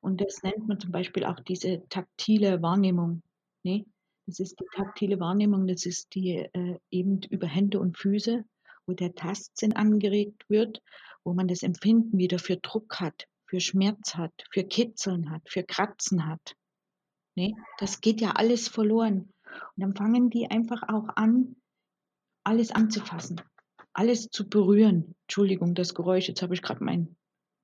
Und 0.00 0.20
das 0.20 0.42
nennt 0.42 0.66
man 0.66 0.80
zum 0.80 0.90
Beispiel 0.90 1.24
auch 1.24 1.38
diese 1.38 1.86
taktile 1.90 2.60
Wahrnehmung. 2.62 3.22
Ne? 3.62 3.84
Das 4.26 4.40
ist 4.40 4.58
die 4.58 4.66
taktile 4.74 5.20
Wahrnehmung, 5.20 5.66
das 5.66 5.86
ist 5.86 6.14
die 6.14 6.48
äh, 6.52 6.78
eben 6.90 7.20
über 7.30 7.46
Hände 7.46 7.78
und 7.78 7.96
Füße, 7.96 8.44
wo 8.86 8.92
der 8.92 9.14
Tastsinn 9.14 9.72
angeregt 9.74 10.44
wird, 10.48 10.82
wo 11.24 11.32
man 11.32 11.46
das 11.46 11.62
Empfinden 11.62 12.18
wieder 12.18 12.38
für 12.38 12.56
Druck 12.56 13.00
hat, 13.00 13.26
für 13.46 13.60
Schmerz 13.60 14.14
hat, 14.16 14.32
für 14.50 14.64
Kitzeln 14.64 15.30
hat, 15.30 15.42
für 15.48 15.62
Kratzen 15.62 16.26
hat. 16.26 16.56
Ne? 17.36 17.54
Das 17.78 18.00
geht 18.00 18.20
ja 18.20 18.32
alles 18.32 18.68
verloren. 18.68 19.32
Und 19.76 19.82
dann 19.82 19.94
fangen 19.94 20.28
die 20.30 20.50
einfach 20.50 20.82
auch 20.88 21.08
an, 21.14 21.56
alles 22.44 22.72
anzufassen, 22.72 23.40
alles 23.92 24.28
zu 24.30 24.48
berühren. 24.48 25.14
Entschuldigung, 25.22 25.74
das 25.74 25.94
Geräusch, 25.94 26.28
jetzt 26.28 26.42
habe 26.42 26.54
ich 26.54 26.62
gerade 26.62 26.82
meinen 26.82 27.16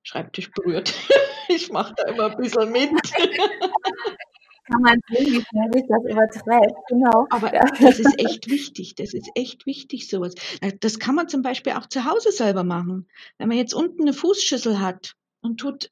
Schreibtisch 0.03 0.51
berührt. 0.51 0.93
ich 1.49 1.71
mache 1.71 1.93
da 1.97 2.07
immer 2.07 2.31
ein 2.31 2.37
bisschen 2.37 2.71
mit. 2.71 2.91
Kann 4.65 4.81
man 4.81 4.99
sehen, 5.09 5.25
wie 5.25 5.41
schnell 5.41 5.73
sich 5.73 5.83
das 5.87 6.03
überträgt, 6.09 6.77
genau. 6.87 7.27
Aber 7.29 7.49
das 7.49 7.99
ist 7.99 8.17
echt 8.19 8.49
wichtig, 8.49 8.95
das 8.95 9.13
ist 9.13 9.29
echt 9.35 9.65
wichtig, 9.65 10.07
sowas. 10.07 10.35
Das 10.79 10.99
kann 10.99 11.15
man 11.15 11.27
zum 11.27 11.41
Beispiel 11.41 11.73
auch 11.73 11.87
zu 11.87 12.05
Hause 12.05 12.31
selber 12.31 12.63
machen. 12.63 13.07
Wenn 13.37 13.49
man 13.49 13.57
jetzt 13.57 13.73
unten 13.73 14.03
eine 14.03 14.13
Fußschüssel 14.13 14.79
hat 14.79 15.15
und 15.41 15.59
tut, 15.59 15.91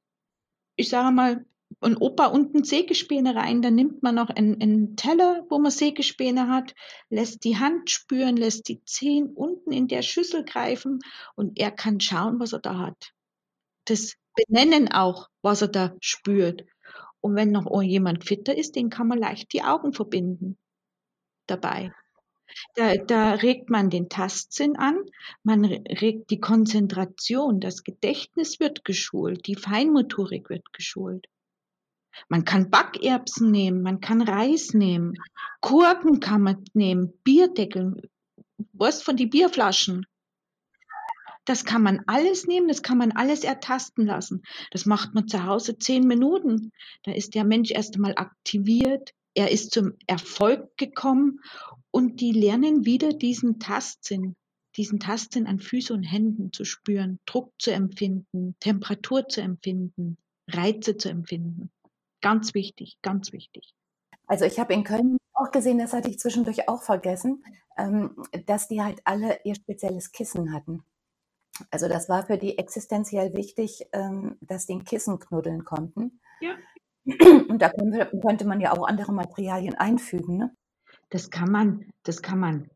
ich 0.77 0.89
sage 0.89 1.13
mal, 1.13 1.45
und 1.79 1.97
Opa 2.01 2.27
unten 2.27 2.63
Sägespäne 2.63 3.35
rein, 3.35 3.61
dann 3.61 3.75
nimmt 3.75 4.03
man 4.03 4.15
noch 4.15 4.29
einen, 4.29 4.61
einen 4.61 4.95
Teller, 4.95 5.45
wo 5.49 5.57
man 5.57 5.71
Sägespäne 5.71 6.49
hat, 6.49 6.75
lässt 7.09 7.43
die 7.43 7.57
Hand 7.57 7.89
spüren, 7.89 8.35
lässt 8.35 8.67
die 8.67 8.83
Zehen 8.83 9.33
unten 9.33 9.71
in 9.71 9.87
der 9.87 10.01
Schüssel 10.01 10.43
greifen 10.43 10.99
und 11.35 11.57
er 11.59 11.71
kann 11.71 11.99
schauen, 11.99 12.39
was 12.39 12.53
er 12.53 12.59
da 12.59 12.77
hat. 12.77 13.13
Das 13.85 14.15
benennen 14.35 14.91
auch, 14.91 15.29
was 15.41 15.61
er 15.61 15.69
da 15.69 15.95
spürt. 16.01 16.65
Und 17.21 17.35
wenn 17.35 17.51
noch 17.51 17.81
jemand 17.81 18.25
fitter 18.25 18.57
ist, 18.57 18.75
den 18.75 18.89
kann 18.89 19.07
man 19.07 19.19
leicht 19.19 19.53
die 19.53 19.63
Augen 19.63 19.93
verbinden 19.93 20.57
dabei. 21.47 21.93
Da, 22.75 22.95
da 22.97 23.33
regt 23.33 23.69
man 23.69 23.89
den 23.89 24.09
Tastsinn 24.09 24.75
an, 24.75 24.97
man 25.43 25.63
regt 25.63 26.29
die 26.31 26.39
Konzentration, 26.39 27.61
das 27.61 27.83
Gedächtnis 27.83 28.59
wird 28.59 28.83
geschult, 28.83 29.47
die 29.47 29.55
Feinmotorik 29.55 30.49
wird 30.49 30.73
geschult. 30.73 31.27
Man 32.27 32.43
kann 32.43 32.69
Backerbsen 32.69 33.51
nehmen, 33.51 33.81
man 33.81 34.01
kann 34.01 34.21
Reis 34.21 34.73
nehmen, 34.73 35.13
Gurken 35.61 36.19
kann 36.19 36.41
man 36.41 36.65
nehmen, 36.73 37.13
Bierdeckel, 37.23 38.09
was 38.73 39.01
von 39.01 39.15
die 39.15 39.27
Bierflaschen. 39.27 40.05
Das 41.45 41.65
kann 41.65 41.81
man 41.81 42.01
alles 42.07 42.45
nehmen, 42.45 42.67
das 42.67 42.83
kann 42.83 42.97
man 42.97 43.11
alles 43.11 43.43
ertasten 43.43 44.05
lassen. 44.05 44.43
Das 44.71 44.85
macht 44.85 45.13
man 45.13 45.27
zu 45.27 45.43
Hause 45.45 45.77
zehn 45.77 46.05
Minuten. 46.07 46.71
Da 47.03 47.11
ist 47.11 47.33
der 47.33 47.43
Mensch 47.43 47.71
erst 47.71 47.95
einmal 47.95 48.13
aktiviert, 48.15 49.13
er 49.33 49.51
ist 49.51 49.71
zum 49.71 49.93
Erfolg 50.07 50.77
gekommen 50.77 51.39
und 51.89 52.19
die 52.19 52.31
lernen 52.31 52.85
wieder 52.85 53.13
diesen 53.13 53.59
Tastsinn, 53.59 54.35
diesen 54.75 54.99
Tastsinn 54.99 55.47
an 55.47 55.59
Füßen 55.59 55.95
und 55.95 56.03
Händen 56.03 56.51
zu 56.51 56.65
spüren, 56.65 57.19
Druck 57.25 57.53
zu 57.57 57.71
empfinden, 57.71 58.55
Temperatur 58.59 59.27
zu 59.27 59.41
empfinden, 59.41 60.17
Reize 60.49 60.97
zu 60.97 61.09
empfinden. 61.09 61.71
Ganz 62.21 62.53
wichtig, 62.53 62.97
ganz 63.01 63.31
wichtig. 63.31 63.73
Also 64.27 64.45
ich 64.45 64.59
habe 64.59 64.73
in 64.73 64.83
Köln 64.83 65.17
auch 65.33 65.51
gesehen, 65.51 65.79
das 65.79 65.93
hatte 65.93 66.09
ich 66.09 66.19
zwischendurch 66.19 66.67
auch 66.67 66.83
vergessen, 66.83 67.43
ähm, 67.77 68.15
dass 68.45 68.67
die 68.67 68.81
halt 68.81 69.01
alle 69.05 69.39
ihr 69.43 69.55
spezielles 69.55 70.11
Kissen 70.11 70.53
hatten. 70.53 70.83
Also 71.69 71.87
das 71.87 72.09
war 72.09 72.25
für 72.25 72.37
die 72.37 72.57
existenziell 72.57 73.33
wichtig, 73.33 73.85
ähm, 73.91 74.37
dass 74.41 74.65
die 74.65 74.73
ein 74.73 74.83
Kissen 74.83 75.19
knuddeln 75.19 75.63
konnten. 75.63 76.19
Ja. 76.39 76.55
Und 77.49 77.61
da 77.61 77.69
könnte 77.69 78.45
man 78.45 78.59
ja 78.59 78.73
auch 78.73 78.87
andere 78.87 79.11
Materialien 79.11 79.75
einfügen. 79.75 80.37
Ne? 80.37 80.55
Das 81.09 81.29
kann 81.29 81.51
man, 81.51 81.91
das 82.03 82.21
kann 82.21 82.39
man 82.39 82.69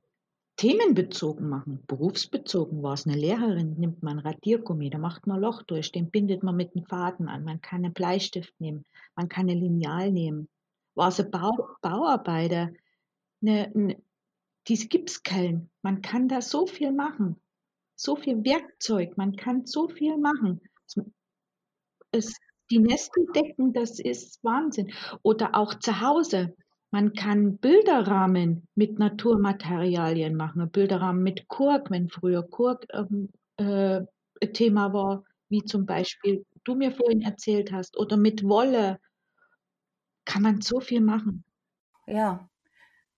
themenbezogen 0.57 1.49
machen, 1.49 1.83
berufsbezogen 1.85 2.81
war 2.81 2.93
es 2.93 3.05
eine 3.05 3.17
Lehrerin, 3.17 3.75
nimmt 3.77 4.03
man 4.03 4.19
Radiergummi, 4.19 4.89
da 4.89 4.97
macht 4.97 5.27
man 5.27 5.41
Loch 5.41 5.63
durch, 5.63 5.91
den 5.91 6.09
bindet 6.09 6.43
man 6.43 6.55
mit 6.55 6.75
einem 6.75 6.85
Faden 6.85 7.27
an, 7.27 7.43
man 7.43 7.61
kann 7.61 7.83
einen 7.83 7.93
Bleistift 7.93 8.53
nehmen, 8.59 8.85
man 9.15 9.27
kann 9.27 9.49
ein 9.49 9.59
Lineal 9.59 10.11
nehmen. 10.11 10.47
War 10.95 11.09
es 11.09 11.19
ein 11.19 11.29
Bau, 11.29 11.75
Bauarbeiter, 11.81 12.71
eine, 13.41 13.71
eine, 13.75 14.01
diese 14.67 14.87
Gipskellen, 14.87 15.69
man 15.81 16.01
kann 16.01 16.29
da 16.29 16.41
so 16.41 16.67
viel 16.67 16.93
machen, 16.93 17.35
so 17.95 18.15
viel 18.15 18.43
Werkzeug, 18.43 19.17
man 19.17 19.35
kann 19.35 19.65
so 19.65 19.87
viel 19.87 20.17
machen. 20.17 20.61
Es, 22.11 22.33
die 22.71 22.79
Nesteldecken, 22.79 23.73
das 23.73 23.99
ist 23.99 24.43
Wahnsinn. 24.43 24.91
Oder 25.21 25.55
auch 25.55 25.73
zu 25.75 26.01
Hause, 26.01 26.55
man 26.91 27.13
kann 27.13 27.57
Bilderrahmen 27.57 28.67
mit 28.75 28.99
Naturmaterialien 28.99 30.35
machen, 30.35 30.69
Bilderrahmen 30.71 31.23
mit 31.23 31.47
Kork, 31.47 31.91
wenn 31.91 32.09
früher 32.09 32.43
Kork 32.43 32.85
ähm, 32.93 33.29
äh, 33.57 34.01
Thema 34.53 34.93
war, 34.93 35.23
wie 35.49 35.63
zum 35.63 35.85
Beispiel 35.85 36.45
du 36.63 36.75
mir 36.75 36.91
vorhin 36.91 37.21
erzählt 37.21 37.71
hast, 37.71 37.97
oder 37.97 38.17
mit 38.17 38.43
Wolle, 38.43 38.99
kann 40.25 40.41
man 40.41 40.61
so 40.61 40.79
viel 40.79 41.01
machen. 41.01 41.43
Ja. 42.07 42.49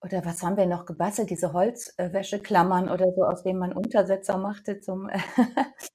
Oder 0.00 0.24
was 0.24 0.42
haben 0.42 0.56
wir 0.56 0.66
noch 0.66 0.86
gebastelt? 0.86 1.30
Diese 1.30 1.52
Holzwäscheklammern 1.52 2.88
oder 2.88 3.12
so, 3.12 3.24
aus 3.24 3.42
denen 3.42 3.58
man 3.58 3.72
Untersetzer 3.72 4.38
machte 4.38 4.80
zum 4.80 5.08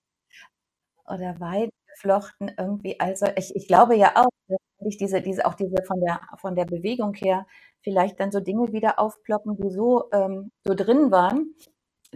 oder 1.05 1.39
Weid 1.39 1.69
geflochten 1.93 2.51
irgendwie. 2.57 2.99
Also 2.99 3.27
ich, 3.37 3.55
ich 3.55 3.67
glaube 3.67 3.95
ja 3.95 4.13
auch, 4.15 4.29
dass 4.47 4.59
ich 4.85 4.97
diese, 4.97 5.21
diese, 5.21 5.45
auch 5.45 5.53
diese 5.53 5.83
von 5.85 6.01
der, 6.01 6.21
von 6.37 6.55
der 6.55 6.65
Bewegung 6.65 7.13
her 7.13 7.45
vielleicht 7.81 8.19
dann 8.19 8.31
so 8.31 8.39
Dinge 8.39 8.73
wieder 8.73 8.99
aufploppen, 8.99 9.55
die 9.57 9.69
so, 9.69 10.09
ähm, 10.11 10.51
so 10.65 10.73
drin 10.73 11.11
waren, 11.11 11.55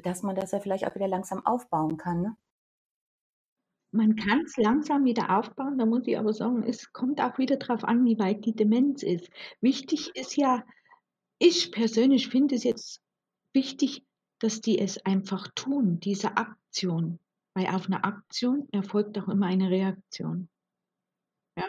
dass 0.04 0.24
man 0.24 0.36
das 0.36 0.52
ja 0.52 0.60
vielleicht 0.60 0.86
auch 0.86 0.96
wieder 0.96 1.08
langsam 1.08 1.46
aufbauen 1.46 1.98
kann. 1.98 2.22
Ne? 2.22 2.38
Man 3.92 4.16
kann 4.16 4.42
es 4.46 4.58
langsam 4.58 5.06
wieder 5.06 5.38
aufbauen, 5.38 5.78
da 5.78 5.86
muss 5.86 6.08
ich 6.08 6.18
aber 6.18 6.34
sagen, 6.34 6.64
es 6.64 6.92
kommt 6.92 7.22
auch 7.22 7.38
wieder 7.38 7.58
darauf 7.58 7.84
an, 7.84 8.06
wie 8.06 8.20
weit 8.20 8.46
die 8.46 8.56
Demenz 8.56 9.02
ist. 9.04 9.30
Wichtig 9.62 10.12
ist 10.16 10.36
ja, 10.36 10.64
ich 11.40 11.72
persönlich 11.72 12.30
finde 12.30 12.56
es 12.56 12.64
jetzt 12.64 13.02
wichtig, 13.54 14.04
dass 14.40 14.62
die 14.62 14.80
es 14.80 15.04
einfach 15.06 15.48
tun, 15.56 16.00
diese 16.00 16.38
Aktion. 16.38 17.20
Weil 17.56 17.68
auf 17.68 17.88
einer 17.88 18.06
Aktion 18.06 18.68
erfolgt 18.72 19.18
auch 19.18 19.28
immer 19.28 19.48
eine 19.48 19.70
Reaktion. 19.70 20.50
Ja? 21.58 21.66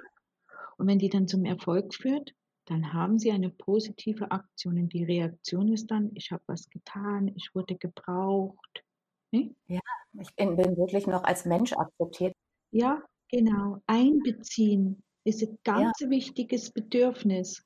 Und 0.77 0.87
wenn 0.87 0.99
die 0.99 1.09
dann 1.09 1.29
zum 1.29 1.45
Erfolg 1.45 1.95
führt, 1.95 2.35
dann 2.67 2.93
haben 2.93 3.19
sie 3.19 3.33
eine 3.33 3.49
positive 3.49 4.31
Aktion. 4.31 4.79
Und 4.79 4.93
die 4.93 5.05
Reaktion 5.05 5.73
ist 5.73 5.91
dann, 5.91 6.11
ich 6.15 6.31
habe 6.31 6.43
was 6.47 6.69
getan, 6.69 7.33
ich 7.35 7.55
wurde 7.55 7.77
gebraucht. 7.77 8.85
Ne? 9.33 9.55
Ja, 9.67 9.81
ich 10.21 10.35
bin, 10.35 10.57
bin 10.57 10.77
wirklich 10.77 11.07
noch 11.07 11.25
als 11.25 11.47
Mensch 11.47 11.73
akzeptiert. 11.73 12.35
Ja, 12.71 13.03
genau. 13.31 13.83
Einbeziehen 13.87 15.03
ist 15.25 15.43
ein 15.43 15.59
ganz 15.65 16.01
ja. 16.01 16.11
wichtiges 16.11 16.71
Bedürfnis 16.71 17.65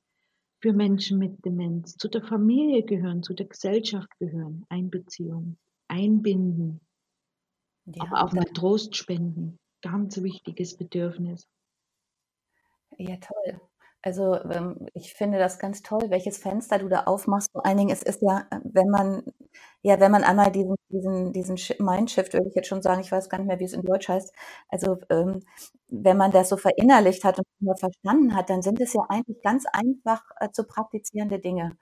für 0.63 0.71
Menschen 0.71 1.19
mit 1.19 1.43
Demenz. 1.43 1.97
Zu 1.97 2.07
der 2.07 2.23
Familie 2.23 2.83
gehören, 2.83 3.21
zu 3.21 3.33
der 3.33 3.47
Gesellschaft 3.47 4.09
gehören. 4.17 4.65
Einbeziehung, 4.69 5.57
einbinden. 5.89 6.79
Ja, 7.85 8.05
aber 8.05 8.23
auch 8.23 8.31
mal 8.31 8.45
Trost 8.45 8.95
spenden. 8.95 9.59
Ganz 9.81 10.23
wichtiges 10.23 10.77
Bedürfnis. 10.77 11.49
Ja, 12.97 13.17
toll. 13.17 13.59
Also 14.01 14.35
ähm, 14.35 14.87
ich 14.93 15.13
finde 15.13 15.37
das 15.37 15.59
ganz 15.59 15.81
toll, 15.81 16.03
welches 16.07 16.37
Fenster 16.37 16.79
du 16.79 16.87
da 16.87 17.03
aufmachst. 17.03 17.51
Vor 17.51 17.65
allen 17.65 17.77
Dingen, 17.77 17.89
es 17.89 18.01
ist 18.01 18.21
ja, 18.21 18.47
wenn 18.63 18.89
man, 18.89 19.21
ja, 19.83 19.99
wenn 19.99 20.11
man 20.11 20.23
einmal 20.23 20.51
diesen, 20.51 20.75
diesen, 20.89 21.33
diesen 21.33 21.57
Mindshift, 21.85 22.33
würde 22.33 22.47
ich 22.47 22.55
jetzt 22.55 22.67
schon 22.69 22.81
sagen, 22.81 23.01
ich 23.01 23.11
weiß 23.11 23.29
gar 23.29 23.37
nicht 23.39 23.47
mehr, 23.47 23.59
wie 23.59 23.65
es 23.65 23.73
in 23.73 23.83
Deutsch 23.83 24.07
heißt. 24.07 24.33
Also 24.69 24.97
ähm, 25.09 25.41
wenn 25.89 26.17
man 26.17 26.31
das 26.31 26.49
so 26.49 26.57
verinnerlicht 26.57 27.23
hat 27.25 27.39
und 27.39 27.79
verstanden 27.79 28.33
hat, 28.35 28.49
dann 28.49 28.61
sind 28.61 28.79
es 28.81 28.93
ja 28.93 29.01
eigentlich 29.09 29.41
ganz 29.43 29.65
einfach 29.73 30.23
äh, 30.39 30.49
zu 30.51 30.63
praktizierende 30.65 31.39
Dinge. 31.39 31.77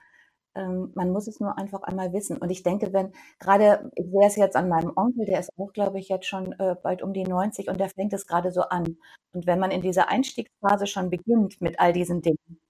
Ähm, 0.54 0.92
man 0.94 1.10
muss 1.10 1.28
es 1.28 1.40
nur 1.40 1.56
einfach 1.58 1.82
einmal 1.82 2.12
wissen. 2.12 2.38
Und 2.38 2.50
ich 2.50 2.62
denke, 2.64 2.92
wenn 2.92 3.12
gerade, 3.38 3.90
ich 3.94 4.06
sehe 4.10 4.26
es 4.26 4.36
jetzt 4.36 4.56
an 4.56 4.68
meinem 4.68 4.92
Onkel, 4.96 5.26
der 5.26 5.40
ist 5.40 5.50
auch, 5.56 5.72
glaube 5.72 5.98
ich, 6.00 6.08
jetzt 6.08 6.26
schon 6.26 6.52
äh, 6.58 6.76
bald 6.82 7.02
um 7.02 7.12
die 7.12 7.24
90 7.24 7.68
und 7.68 7.78
der 7.80 7.88
fängt 7.90 8.12
es 8.12 8.26
gerade 8.26 8.52
so 8.52 8.62
an. 8.62 8.98
Und 9.32 9.46
wenn 9.46 9.60
man 9.60 9.70
in 9.70 9.82
dieser 9.82 10.08
Einstiegsphase 10.08 10.86
schon 10.88 11.08
beginnt 11.10 11.60
mit 11.60 11.78
all 11.80 11.92
diesen 11.92 12.20
Dingen, 12.22 12.60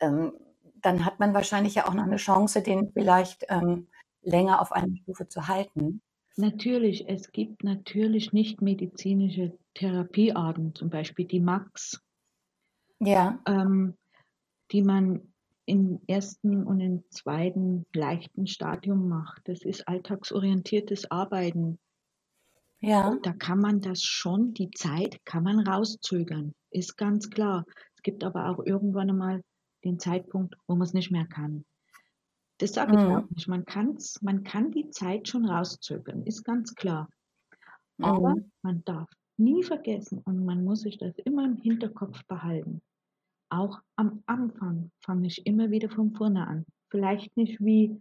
ähm, 0.00 0.32
dann 0.82 1.04
hat 1.04 1.18
man 1.18 1.34
wahrscheinlich 1.34 1.74
ja 1.74 1.88
auch 1.88 1.94
noch 1.94 2.04
eine 2.04 2.16
Chance, 2.16 2.62
den 2.62 2.92
vielleicht 2.92 3.46
ähm, 3.48 3.88
länger 4.22 4.60
auf 4.60 4.72
einer 4.72 4.94
Stufe 4.96 5.28
zu 5.28 5.48
halten. 5.48 6.02
Natürlich, 6.36 7.08
es 7.08 7.32
gibt 7.32 7.64
natürlich 7.64 8.32
nicht 8.32 8.62
medizinische 8.62 9.58
Therapiearten, 9.74 10.74
zum 10.74 10.88
Beispiel 10.88 11.26
die 11.26 11.40
MAX, 11.40 12.00
ja. 13.00 13.40
ähm, 13.46 13.96
die 14.70 14.82
man 14.82 15.32
im 15.66 16.00
ersten 16.06 16.64
und 16.64 16.80
im 16.80 17.04
zweiten 17.10 17.86
leichten 17.92 18.46
Stadium 18.46 19.08
macht. 19.08 19.42
Das 19.48 19.62
ist 19.62 19.86
alltagsorientiertes 19.86 21.10
Arbeiten. 21.10 21.78
Ja. 22.80 23.08
Und 23.08 23.26
da 23.26 23.32
kann 23.32 23.58
man 23.58 23.80
das 23.80 24.02
schon, 24.02 24.54
die 24.54 24.70
Zeit 24.70 25.20
kann 25.24 25.42
man 25.42 25.58
rauszögern, 25.60 26.54
ist 26.70 26.96
ganz 26.96 27.28
klar. 27.28 27.64
Es 27.96 28.02
gibt 28.02 28.22
aber 28.22 28.48
auch 28.48 28.64
irgendwann 28.64 29.10
einmal 29.10 29.42
den 29.84 29.98
Zeitpunkt, 29.98 30.56
wo 30.66 30.74
man 30.74 30.86
es 30.86 30.94
nicht 30.94 31.10
mehr 31.10 31.26
kann. 31.26 31.64
Das 32.58 32.72
sage 32.72 32.92
ich 32.96 33.00
mhm. 33.00 33.14
auch 33.14 33.30
nicht. 33.30 33.48
Man, 33.48 33.64
kann's, 33.64 34.20
man 34.22 34.44
kann 34.44 34.70
die 34.72 34.90
Zeit 34.90 35.28
schon 35.28 35.46
rauszögern, 35.46 36.24
ist 36.24 36.44
ganz 36.44 36.74
klar. 36.74 37.08
Aber 38.00 38.36
mhm. 38.36 38.50
man 38.62 38.84
darf 38.84 39.08
nie 39.38 39.62
vergessen 39.62 40.20
und 40.24 40.44
man 40.44 40.64
muss 40.64 40.80
sich 40.80 40.98
das 40.98 41.16
immer 41.18 41.44
im 41.44 41.56
Hinterkopf 41.56 42.24
behalten. 42.26 42.80
Auch 43.50 43.80
am 43.96 44.22
Anfang 44.26 44.90
fange 45.00 45.28
ich 45.28 45.46
immer 45.46 45.70
wieder 45.70 45.88
von 45.88 46.12
vorne 46.12 46.46
an. 46.46 46.66
Vielleicht 46.90 47.36
nicht 47.36 47.60
wie 47.60 48.00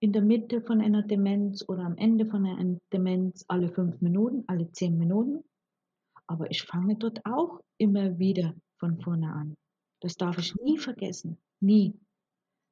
in 0.00 0.12
der 0.12 0.22
Mitte 0.22 0.62
von 0.62 0.80
einer 0.80 1.02
Demenz 1.02 1.64
oder 1.68 1.84
am 1.84 1.96
Ende 1.96 2.26
von 2.26 2.46
einer 2.46 2.78
Demenz 2.92 3.44
alle 3.48 3.68
fünf 3.70 4.00
Minuten, 4.00 4.44
alle 4.46 4.70
zehn 4.72 4.96
Minuten. 4.96 5.44
Aber 6.26 6.50
ich 6.50 6.62
fange 6.62 6.96
dort 6.96 7.24
auch 7.24 7.60
immer 7.78 8.18
wieder 8.18 8.54
von 8.78 9.00
vorne 9.00 9.32
an. 9.32 9.54
Das 10.00 10.16
darf 10.16 10.38
ich 10.38 10.54
nie 10.56 10.78
vergessen. 10.78 11.38
Nie. 11.60 11.94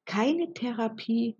Keine 0.05 0.53
Therapie 0.53 1.37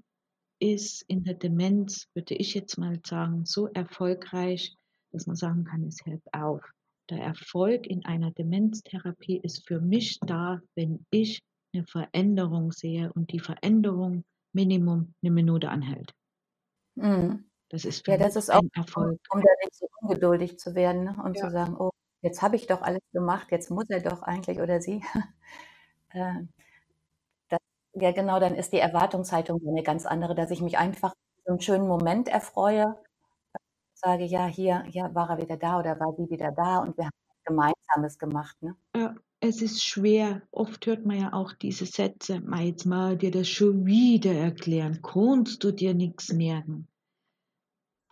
ist 0.59 1.03
in 1.07 1.23
der 1.23 1.35
Demenz, 1.35 2.07
würde 2.13 2.35
ich 2.35 2.53
jetzt 2.53 2.77
mal 2.77 2.99
sagen, 3.05 3.45
so 3.45 3.67
erfolgreich, 3.67 4.75
dass 5.11 5.27
man 5.27 5.35
sagen 5.35 5.65
kann, 5.65 5.83
es 5.83 6.05
hört 6.05 6.21
auf. 6.33 6.61
Der 7.09 7.19
Erfolg 7.19 7.85
in 7.85 8.03
einer 8.05 8.31
Demenztherapie 8.31 9.37
ist 9.37 9.67
für 9.67 9.79
mich 9.79 10.19
da, 10.21 10.59
wenn 10.73 11.05
ich 11.11 11.41
eine 11.73 11.85
Veränderung 11.85 12.71
sehe 12.71 13.11
und 13.13 13.31
die 13.31 13.39
Veränderung 13.39 14.23
Minimum 14.53 15.13
eine 15.21 15.31
Minute 15.31 15.69
anhält. 15.69 16.13
Mhm. 16.95 17.45
Das 17.69 17.85
ist 17.85 18.05
für 18.05 18.11
ja, 18.11 18.17
das 18.17 18.35
ist 18.35 18.49
auch 18.49 18.61
ein 18.61 18.69
Erfolg. 18.73 19.19
Um 19.29 19.41
da 19.41 19.49
nicht 19.63 19.75
so 19.75 19.87
ungeduldig 20.01 20.57
zu 20.57 20.75
werden 20.75 21.03
ne? 21.03 21.15
und 21.23 21.35
ja. 21.37 21.45
zu 21.45 21.51
sagen, 21.51 21.75
oh, 21.77 21.91
jetzt 22.21 22.41
habe 22.41 22.55
ich 22.55 22.65
doch 22.65 22.81
alles 22.81 23.01
gemacht, 23.11 23.47
jetzt 23.51 23.69
muss 23.69 23.89
er 23.89 24.01
doch 24.01 24.21
eigentlich 24.23 24.59
oder 24.59 24.81
sie. 24.81 25.01
Äh, 26.09 26.45
ja, 27.95 28.11
genau, 28.11 28.39
dann 28.39 28.55
ist 28.55 28.73
die 28.73 28.79
Erwartungshaltung 28.79 29.61
eine 29.67 29.83
ganz 29.83 30.05
andere, 30.05 30.35
dass 30.35 30.51
ich 30.51 30.61
mich 30.61 30.77
einfach 30.77 31.13
so 31.45 31.51
einen 31.51 31.61
schönen 31.61 31.87
Moment 31.87 32.27
erfreue 32.27 32.95
sage, 34.05 34.25
ja, 34.25 34.45
hier, 34.45 34.83
hier 34.83 35.09
war 35.13 35.29
er 35.31 35.37
wieder 35.37 35.57
da 35.57 35.79
oder 35.79 35.99
war 35.99 36.13
sie 36.15 36.29
wieder 36.29 36.51
da 36.51 36.79
und 36.79 36.97
wir 36.97 37.05
haben 37.05 37.11
Gemeinsames 37.45 38.17
gemacht. 38.17 38.55
Ne? 38.61 38.75
Ja, 38.95 39.15
es 39.39 39.61
ist 39.61 39.83
schwer. 39.83 40.41
Oft 40.51 40.85
hört 40.85 41.05
man 41.05 41.19
ja 41.19 41.33
auch 41.33 41.53
diese 41.53 41.85
Sätze, 41.85 42.39
mal 42.41 42.65
jetzt 42.65 42.85
mal 42.85 43.17
dir 43.17 43.31
das 43.31 43.47
schon 43.47 43.85
wieder 43.85 44.33
erklären, 44.33 45.01
kannst 45.01 45.63
du 45.63 45.71
dir 45.71 45.93
nichts 45.93 46.31
merken. 46.31 46.87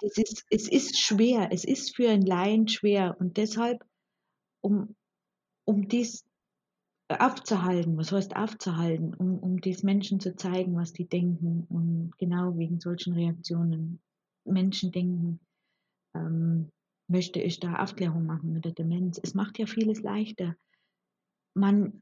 Es 0.01 0.17
ist, 0.17 0.45
es 0.49 0.67
ist 0.67 0.99
schwer, 0.99 1.49
es 1.51 1.63
ist 1.63 1.95
für 1.95 2.09
einen 2.09 2.25
Laien 2.25 2.67
schwer 2.67 3.15
und 3.19 3.37
deshalb, 3.37 3.85
um, 4.61 4.95
um 5.65 5.87
dies 5.87 6.25
aufzuhalten, 7.09 7.97
was 7.97 8.11
heißt 8.11 8.35
aufzuhalten, 8.35 9.13
um, 9.13 9.39
um 9.39 9.61
dies 9.61 9.83
Menschen 9.83 10.19
zu 10.19 10.35
zeigen, 10.35 10.75
was 10.75 10.93
die 10.93 11.07
denken 11.07 11.65
und 11.69 12.17
genau 12.17 12.57
wegen 12.57 12.79
solchen 12.79 13.13
Reaktionen 13.13 14.01
Menschen 14.45 14.91
denken, 14.91 15.39
ähm, 16.15 16.71
möchte 17.07 17.39
ich 17.39 17.59
da 17.59 17.75
Aufklärung 17.75 18.25
machen 18.25 18.53
mit 18.53 18.65
der 18.65 18.71
Demenz. 18.71 19.19
Es 19.21 19.33
macht 19.33 19.59
ja 19.59 19.65
vieles 19.65 20.01
leichter. 20.01 20.55
Man, 21.53 22.01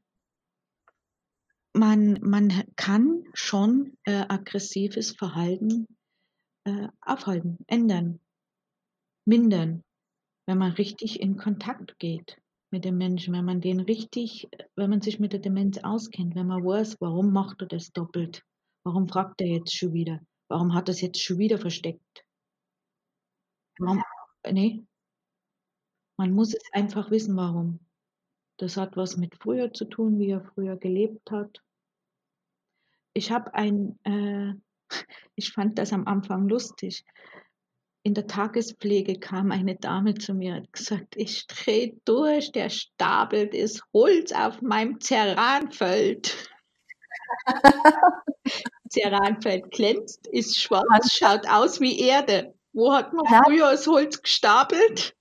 man, 1.74 2.18
man 2.22 2.64
kann 2.76 3.24
schon 3.34 3.96
äh, 4.04 4.24
aggressives 4.28 5.12
Verhalten 5.12 5.86
äh, 6.64 6.88
aufhalten, 7.00 7.58
ändern, 7.66 8.20
mindern, 9.26 9.82
wenn 10.46 10.58
man 10.58 10.72
richtig 10.72 11.20
in 11.20 11.36
Kontakt 11.36 11.98
geht 11.98 12.41
mit 12.72 12.84
dem 12.84 12.98
Menschen, 12.98 13.34
wenn 13.34 13.44
man 13.44 13.60
den 13.60 13.80
richtig, 13.80 14.48
wenn 14.76 14.90
man 14.90 15.00
sich 15.00 15.20
mit 15.20 15.32
der 15.32 15.40
Demenz 15.40 15.78
auskennt, 15.78 16.34
wenn 16.34 16.46
man 16.46 16.64
weiß, 16.64 16.96
warum 17.00 17.32
macht 17.32 17.60
er 17.60 17.68
das 17.68 17.92
doppelt, 17.92 18.42
warum 18.84 19.08
fragt 19.08 19.40
er 19.40 19.48
jetzt 19.48 19.76
schon 19.76 19.92
wieder, 19.92 20.20
warum 20.48 20.74
hat 20.74 20.88
er 20.88 20.92
es 20.92 21.00
jetzt 21.00 21.22
schon 21.22 21.38
wieder 21.38 21.58
versteckt, 21.58 22.24
Warum? 23.78 24.02
Ne. 24.50 24.86
Man 26.18 26.32
muss 26.32 26.54
es 26.54 26.62
einfach 26.72 27.10
wissen, 27.10 27.36
warum. 27.36 27.80
Das 28.58 28.76
hat 28.76 28.96
was 28.96 29.16
mit 29.16 29.34
früher 29.36 29.72
zu 29.72 29.86
tun, 29.86 30.18
wie 30.18 30.30
er 30.30 30.44
früher 30.44 30.76
gelebt 30.76 31.30
hat. 31.30 31.62
Ich 33.14 33.32
habe 33.32 33.54
ein, 33.54 33.98
äh, 34.04 34.54
ich 35.34 35.52
fand 35.52 35.78
das 35.78 35.92
am 35.92 36.06
Anfang 36.06 36.48
lustig. 36.48 37.04
In 38.04 38.14
der 38.14 38.26
Tagespflege 38.26 39.20
kam 39.20 39.52
eine 39.52 39.76
Dame 39.76 40.14
zu 40.14 40.34
mir 40.34 40.56
und 40.56 40.72
gesagt, 40.72 41.14
ich 41.16 41.46
drehe 41.46 41.92
durch, 42.04 42.50
der 42.50 42.68
stapelt 42.68 43.54
ist 43.54 43.82
Holz 43.92 44.32
auf 44.32 44.60
meinem 44.60 45.00
Ceranfeld. 45.00 46.50
Ceranfeld 48.90 49.70
glänzt, 49.70 50.26
ist 50.26 50.58
schwarz, 50.58 51.12
schaut 51.12 51.48
aus 51.48 51.80
wie 51.80 52.00
Erde. 52.00 52.54
Wo 52.72 52.92
hat 52.92 53.12
man 53.12 53.24
ja. 53.30 53.40
früher 53.44 53.70
das 53.70 53.86
Holz 53.86 54.20
gestapelt? 54.20 55.14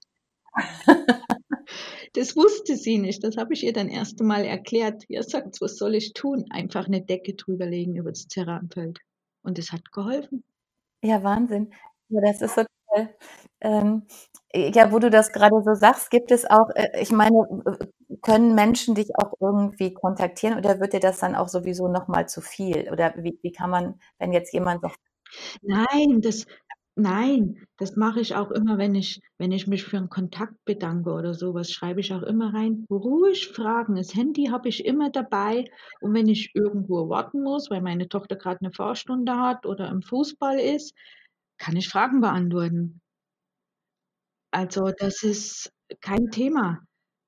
das 2.14 2.36
wusste 2.36 2.76
sie 2.78 2.98
nicht. 2.98 3.24
Das 3.24 3.38
habe 3.38 3.54
ich 3.54 3.64
ihr 3.64 3.74
dann 3.74 3.90
erst 3.90 4.20
einmal 4.20 4.44
erklärt. 4.44 5.04
Ihr 5.08 5.22
sagt, 5.22 5.62
was 5.62 5.78
soll 5.78 5.94
ich 5.94 6.14
tun? 6.14 6.46
Einfach 6.50 6.88
eine 6.88 7.02
Decke 7.02 7.36
drüberlegen 7.36 7.96
über 7.96 8.10
das 8.12 8.28
Terranfeld. 8.28 9.00
Und 9.44 9.60
es 9.60 9.72
hat 9.72 9.92
geholfen. 9.92 10.44
Ja, 11.04 11.24
Wahnsinn. 11.24 11.72
Ja, 12.12 12.22
das 12.22 12.42
ist 12.42 12.56
so 12.56 12.64
toll. 12.90 13.10
Ähm, 13.62 14.04
ja, 14.54 14.92
wo 14.92 15.00
du 15.00 15.10
das 15.10 15.32
gerade 15.32 15.62
so 15.64 15.74
sagst, 15.76 16.10
gibt 16.12 16.32
es 16.32 16.46
auch, 16.50 16.70
äh, 16.76 17.02
ich 17.02 17.12
meine, 17.12 17.38
können 18.22 18.54
Menschen 18.56 18.96
dich 18.96 19.16
auch 19.18 19.34
irgendwie 19.40 19.94
kontaktieren 19.94 20.58
oder 20.58 20.80
wird 20.80 20.94
dir 20.94 21.00
das 21.00 21.20
dann 21.20 21.36
auch 21.36 21.48
sowieso 21.48 21.88
nochmal 21.88 22.28
zu 22.28 22.42
viel? 22.42 22.90
Oder 22.92 23.14
wie, 23.18 23.40
wie 23.44 23.52
kann 23.54 23.70
man, 23.70 24.00
wenn 24.20 24.34
jetzt 24.34 24.54
jemand 24.54 24.84
noch 24.84 24.96
Nein, 25.64 26.22
das, 26.22 26.46
Nein, 26.96 27.58
das 27.78 27.96
mache 27.96 28.22
ich 28.22 28.36
auch 28.36 28.52
immer, 28.52 28.78
wenn 28.78 28.96
ich 28.96 29.22
wenn 29.40 29.52
ich 29.54 29.68
mich 29.68 29.84
für 29.86 29.98
einen 29.98 30.10
Kontakt 30.10 30.56
bedanke 30.66 31.12
oder 31.12 31.34
sowas, 31.34 31.72
schreibe 31.72 32.02
ich 32.02 32.14
auch 32.14 32.24
immer 32.24 32.54
rein: 32.54 32.86
„Ruhig 32.92 33.48
fragen.“ 33.50 33.96
Das 33.96 34.16
Handy 34.16 34.46
habe 34.48 34.70
ich 34.70 34.86
immer 34.86 35.10
dabei 35.12 35.66
und 36.02 36.14
wenn 36.14 36.28
ich 36.30 36.52
irgendwo 36.56 37.10
warten 37.10 37.44
muss, 37.44 37.70
weil 37.72 37.82
meine 37.82 38.10
Tochter 38.10 38.36
gerade 38.38 38.62
eine 38.62 38.74
Fahrstunde 38.74 39.38
hat 39.38 39.66
oder 39.66 39.90
im 39.90 40.02
Fußball 40.04 40.60
ist, 40.60 40.94
kann 41.62 41.76
ich 41.76 41.90
Fragen 41.90 42.22
beantworten. 42.22 43.02
Also, 44.52 44.92
das 44.98 45.24
ist 45.24 45.72
kein 46.02 46.32
Thema. 46.32 46.80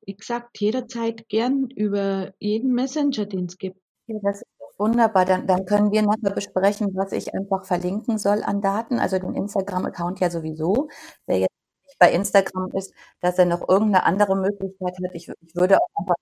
Wie 0.05 0.15
gesagt, 0.15 0.59
jederzeit 0.59 1.29
gern 1.29 1.69
über 1.69 2.33
jeden 2.39 2.73
Messenger, 2.73 3.25
den 3.25 3.45
es 3.45 3.57
gibt. 3.57 3.77
Ja, 4.07 4.17
das 4.21 4.41
ist 4.41 4.47
Wunderbar, 4.79 5.25
dann, 5.25 5.45
dann 5.45 5.65
können 5.65 5.91
wir 5.91 6.01
nachher 6.01 6.33
besprechen, 6.33 6.95
was 6.95 7.11
ich 7.11 7.31
einfach 7.35 7.63
verlinken 7.63 8.17
soll 8.17 8.41
an 8.43 8.59
Daten, 8.59 8.97
also 8.97 9.19
den 9.19 9.35
Instagram-Account 9.35 10.19
ja 10.19 10.31
sowieso. 10.31 10.89
Wer 11.27 11.37
jetzt 11.41 11.53
nicht 11.85 11.99
bei 11.99 12.11
Instagram 12.11 12.71
ist, 12.73 12.91
dass 13.21 13.37
er 13.37 13.45
noch 13.45 13.69
irgendeine 13.69 14.03
andere 14.03 14.35
Möglichkeit 14.35 14.95
hat. 15.03 15.11
Ich, 15.13 15.29
ich 15.29 15.55
würde 15.55 15.77
auch 15.77 15.87
einfach 15.95 16.15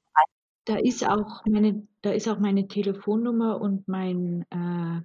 da 0.65 0.76
ist 0.76 1.08
auch 1.08 1.43
meine, 1.45 1.88
da 2.02 2.12
ist 2.12 2.28
auch 2.28 2.39
meine 2.39 2.67
Telefonnummer 2.67 3.60
und 3.60 3.88
mein, 3.88 4.45
äh, 4.52 5.02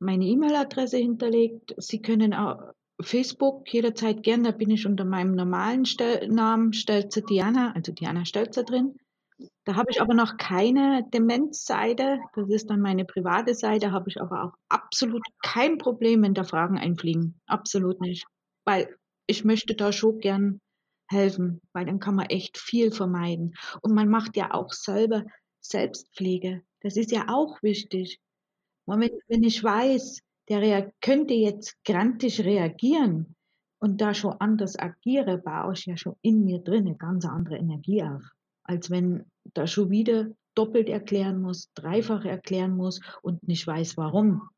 meine 0.00 0.24
E-Mail-Adresse 0.24 0.96
hinterlegt. 0.96 1.74
Sie 1.78 2.02
können 2.02 2.34
auch 2.34 2.72
Facebook 3.00 3.72
jederzeit 3.72 4.22
gerne, 4.22 4.44
da 4.44 4.50
bin 4.50 4.70
ich 4.70 4.86
unter 4.86 5.04
meinem 5.04 5.34
normalen 5.34 5.84
Stel 5.84 6.28
Namen 6.28 6.72
Stelzer 6.72 7.22
Diana, 7.22 7.72
also 7.74 7.92
Diana 7.92 8.24
Stelzer 8.24 8.64
drin. 8.64 8.96
Da 9.64 9.74
habe 9.76 9.90
ich 9.90 10.02
aber 10.02 10.14
noch 10.14 10.36
keine 10.36 11.06
Demenzseite. 11.14 12.18
Das 12.34 12.48
ist 12.50 12.68
dann 12.68 12.80
meine 12.80 13.04
private 13.04 13.54
Seite, 13.54 13.92
habe 13.92 14.10
ich 14.10 14.20
aber 14.20 14.44
auch 14.44 14.52
absolut 14.68 15.22
kein 15.42 15.78
Problem, 15.78 16.22
wenn 16.22 16.34
da 16.34 16.44
Fragen 16.44 16.78
einfliegen. 16.78 17.40
Absolut 17.46 18.00
nicht. 18.00 18.26
Weil 18.66 18.94
ich 19.26 19.44
möchte 19.44 19.74
da 19.74 19.92
schon 19.92 20.18
gern 20.18 20.60
helfen, 21.08 21.60
weil 21.72 21.86
dann 21.86 22.00
kann 22.00 22.14
man 22.16 22.26
echt 22.26 22.58
viel 22.58 22.92
vermeiden. 22.92 23.54
Und 23.80 23.94
man 23.94 24.08
macht 24.08 24.36
ja 24.36 24.52
auch 24.52 24.72
selber 24.72 25.24
Selbstpflege. 25.60 26.62
Das 26.82 26.96
ist 26.96 27.10
ja 27.10 27.26
auch 27.28 27.62
wichtig. 27.62 28.18
Und 28.90 29.02
wenn, 29.02 29.20
wenn 29.28 29.44
ich 29.44 29.62
weiß, 29.62 30.18
der 30.48 30.92
könnte 31.00 31.32
jetzt 31.32 31.76
grantig 31.84 32.44
reagieren 32.44 33.36
und 33.78 34.00
da 34.00 34.14
schon 34.14 34.34
anders 34.40 34.76
agiere, 34.76 35.38
baue 35.38 35.74
ich 35.74 35.86
ja 35.86 35.96
schon 35.96 36.16
in 36.22 36.44
mir 36.44 36.58
drin 36.58 36.88
eine 36.88 36.96
ganz 36.96 37.24
andere 37.24 37.56
Energie 37.56 38.02
auf, 38.02 38.24
als 38.64 38.90
wenn 38.90 39.26
da 39.54 39.68
schon 39.68 39.90
wieder 39.90 40.26
doppelt 40.56 40.88
erklären 40.88 41.40
muss, 41.40 41.70
dreifach 41.74 42.24
erklären 42.24 42.76
muss 42.76 43.00
und 43.22 43.46
nicht 43.46 43.64
weiß 43.64 43.96
warum. 43.96 44.48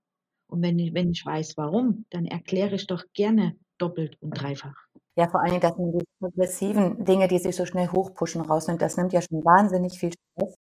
Und 0.50 0.62
wenn 0.62 0.78
ich, 0.78 0.94
wenn 0.94 1.10
ich 1.10 1.26
weiß 1.26 1.58
warum, 1.58 2.06
dann 2.08 2.24
erkläre 2.24 2.76
ich 2.76 2.86
doch 2.86 3.04
gerne 3.12 3.54
doppelt 3.76 4.16
und 4.22 4.30
dreifach. 4.30 4.86
Ja, 5.14 5.28
vor 5.28 5.40
allen 5.40 5.50
Dingen, 5.50 5.60
das 5.60 5.76
sind 5.76 5.92
die 5.92 6.04
progressiven 6.18 7.04
Dinge, 7.04 7.28
die 7.28 7.38
sich 7.38 7.54
so 7.54 7.66
schnell 7.66 7.88
hochpushen, 7.88 8.40
rausnimmt. 8.40 8.80
Das 8.80 8.96
nimmt 8.96 9.12
ja 9.12 9.20
schon 9.20 9.44
wahnsinnig 9.44 9.98
viel 9.98 10.12
Stress. 10.12 10.54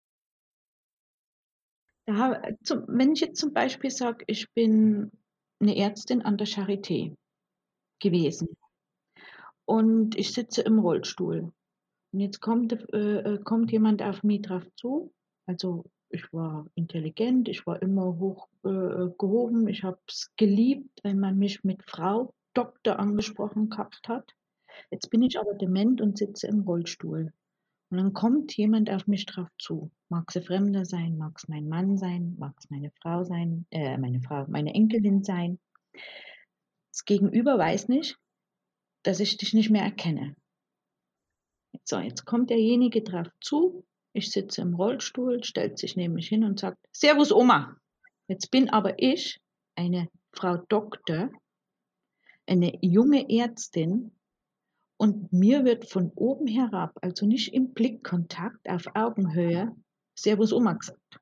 Ja, 2.08 2.40
zum, 2.62 2.84
wenn 2.88 3.12
ich 3.12 3.20
jetzt 3.20 3.38
zum 3.38 3.52
Beispiel 3.52 3.90
sage, 3.90 4.24
ich 4.28 4.50
bin 4.54 5.10
eine 5.60 5.76
Ärztin 5.76 6.22
an 6.22 6.38
der 6.38 6.46
Charité 6.46 7.14
gewesen 8.00 8.48
und 9.66 10.16
ich 10.16 10.32
sitze 10.32 10.62
im 10.62 10.78
Rollstuhl 10.78 11.52
und 12.12 12.20
jetzt 12.20 12.40
kommt, 12.40 12.72
äh, 12.94 13.34
äh 13.34 13.38
kommt 13.44 13.72
jemand 13.72 14.02
auf 14.02 14.22
mich 14.22 14.40
drauf 14.40 14.62
zu, 14.74 15.12
also 15.44 15.84
ich 16.08 16.32
war 16.32 16.66
intelligent, 16.76 17.46
ich 17.46 17.66
war 17.66 17.82
immer 17.82 18.18
hoch 18.18 18.48
äh, 18.64 19.10
gehoben, 19.18 19.68
ich 19.68 19.84
habe 19.84 20.00
es 20.08 20.30
geliebt, 20.38 21.00
wenn 21.02 21.18
man 21.18 21.36
mich 21.36 21.62
mit 21.62 21.82
Frau 21.84 22.32
Doktor 22.54 22.98
angesprochen 22.98 23.68
gehabt 23.68 24.08
hat. 24.08 24.32
Jetzt 24.90 25.10
bin 25.10 25.20
ich 25.20 25.38
aber 25.38 25.52
dement 25.52 26.00
und 26.00 26.16
sitze 26.16 26.46
im 26.46 26.60
Rollstuhl. 26.60 27.34
Und 27.90 27.98
dann 27.98 28.12
kommt 28.12 28.56
jemand 28.56 28.90
auf 28.90 29.06
mich 29.06 29.24
drauf 29.24 29.48
zu. 29.58 29.90
Mag 30.10 30.30
es 30.34 30.44
Fremder 30.44 30.84
sein, 30.84 31.16
mag 31.16 31.32
es 31.36 31.48
mein 31.48 31.68
Mann 31.68 31.96
sein, 31.96 32.36
mag 32.38 32.54
es 32.58 32.68
meine 32.70 32.90
Frau 33.00 33.24
sein, 33.24 33.66
äh, 33.70 33.96
meine 33.96 34.20
Frau, 34.20 34.46
meine 34.48 34.74
Enkelin 34.74 35.24
sein. 35.24 35.58
Das 36.90 37.04
Gegenüber 37.04 37.58
weiß 37.58 37.88
nicht, 37.88 38.18
dass 39.04 39.20
ich 39.20 39.36
dich 39.36 39.54
nicht 39.54 39.70
mehr 39.70 39.82
erkenne. 39.82 40.36
So, 41.84 41.98
jetzt 41.98 42.26
kommt 42.26 42.50
derjenige 42.50 43.02
drauf 43.02 43.28
zu. 43.40 43.86
Ich 44.12 44.30
sitze 44.30 44.62
im 44.62 44.74
Rollstuhl, 44.74 45.44
stellt 45.44 45.78
sich 45.78 45.96
neben 45.96 46.14
mich 46.14 46.28
hin 46.28 46.44
und 46.44 46.58
sagt, 46.58 46.78
Servus 46.92 47.32
Oma. 47.32 47.76
Jetzt 48.26 48.50
bin 48.50 48.68
aber 48.68 49.00
ich 49.00 49.40
eine 49.74 50.08
Frau 50.32 50.56
Doktor, 50.68 51.30
eine 52.46 52.78
junge 52.82 53.30
Ärztin, 53.30 54.12
und 54.98 55.32
mir 55.32 55.64
wird 55.64 55.88
von 55.88 56.10
oben 56.14 56.46
herab, 56.46 56.92
also 57.00 57.24
nicht 57.26 57.54
im 57.54 57.72
Blickkontakt 57.72 58.68
auf 58.68 58.84
Augenhöhe, 58.94 59.74
Servus 60.18 60.52
Oma 60.52 60.74
gesagt. 60.74 61.20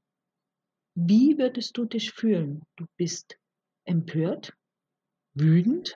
Wie 0.94 1.36
würdest 1.36 1.76
du 1.76 1.84
dich 1.84 2.12
fühlen? 2.12 2.62
Du 2.76 2.86
bist 2.96 3.38
empört, 3.84 4.56
wütend, 5.34 5.94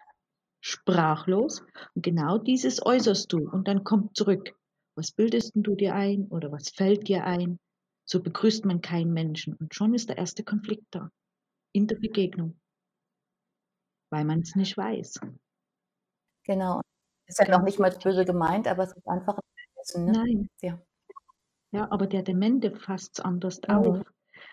sprachlos 0.62 1.62
und 1.94 2.02
genau 2.02 2.36
dieses 2.36 2.84
äußerst 2.84 3.32
du 3.32 3.50
und 3.50 3.66
dann 3.66 3.82
kommt 3.82 4.14
zurück. 4.14 4.54
Was 4.94 5.12
bildest 5.12 5.52
du 5.54 5.74
dir 5.74 5.94
ein 5.94 6.26
oder 6.26 6.52
was 6.52 6.68
fällt 6.68 7.08
dir 7.08 7.24
ein? 7.24 7.58
So 8.04 8.22
begrüßt 8.22 8.66
man 8.66 8.82
keinen 8.82 9.14
Menschen 9.14 9.54
und 9.54 9.74
schon 9.74 9.94
ist 9.94 10.10
der 10.10 10.18
erste 10.18 10.44
Konflikt 10.44 10.84
da 10.90 11.10
in 11.72 11.86
der 11.86 11.96
Begegnung, 11.96 12.60
weil 14.10 14.26
man 14.26 14.40
es 14.40 14.54
nicht 14.54 14.76
weiß. 14.76 15.20
Genau. 16.44 16.82
Ist 17.30 17.38
ja 17.38 17.48
noch 17.48 17.62
nicht 17.64 17.78
mal 17.78 17.90
böse 17.90 18.24
gemeint, 18.24 18.66
aber 18.66 18.82
es 18.82 18.92
ist 18.92 19.06
einfach 19.06 19.38
ein 19.38 20.04
ne? 20.04 20.12
Nein. 20.12 20.48
Ja. 20.60 20.82
Ja, 21.72 21.86
aber 21.92 22.08
der 22.08 22.24
Demente 22.24 22.74
fasst 22.74 23.18
es 23.18 23.24
anders 23.24 23.60
mhm. 23.68 23.74
auf. 23.74 24.02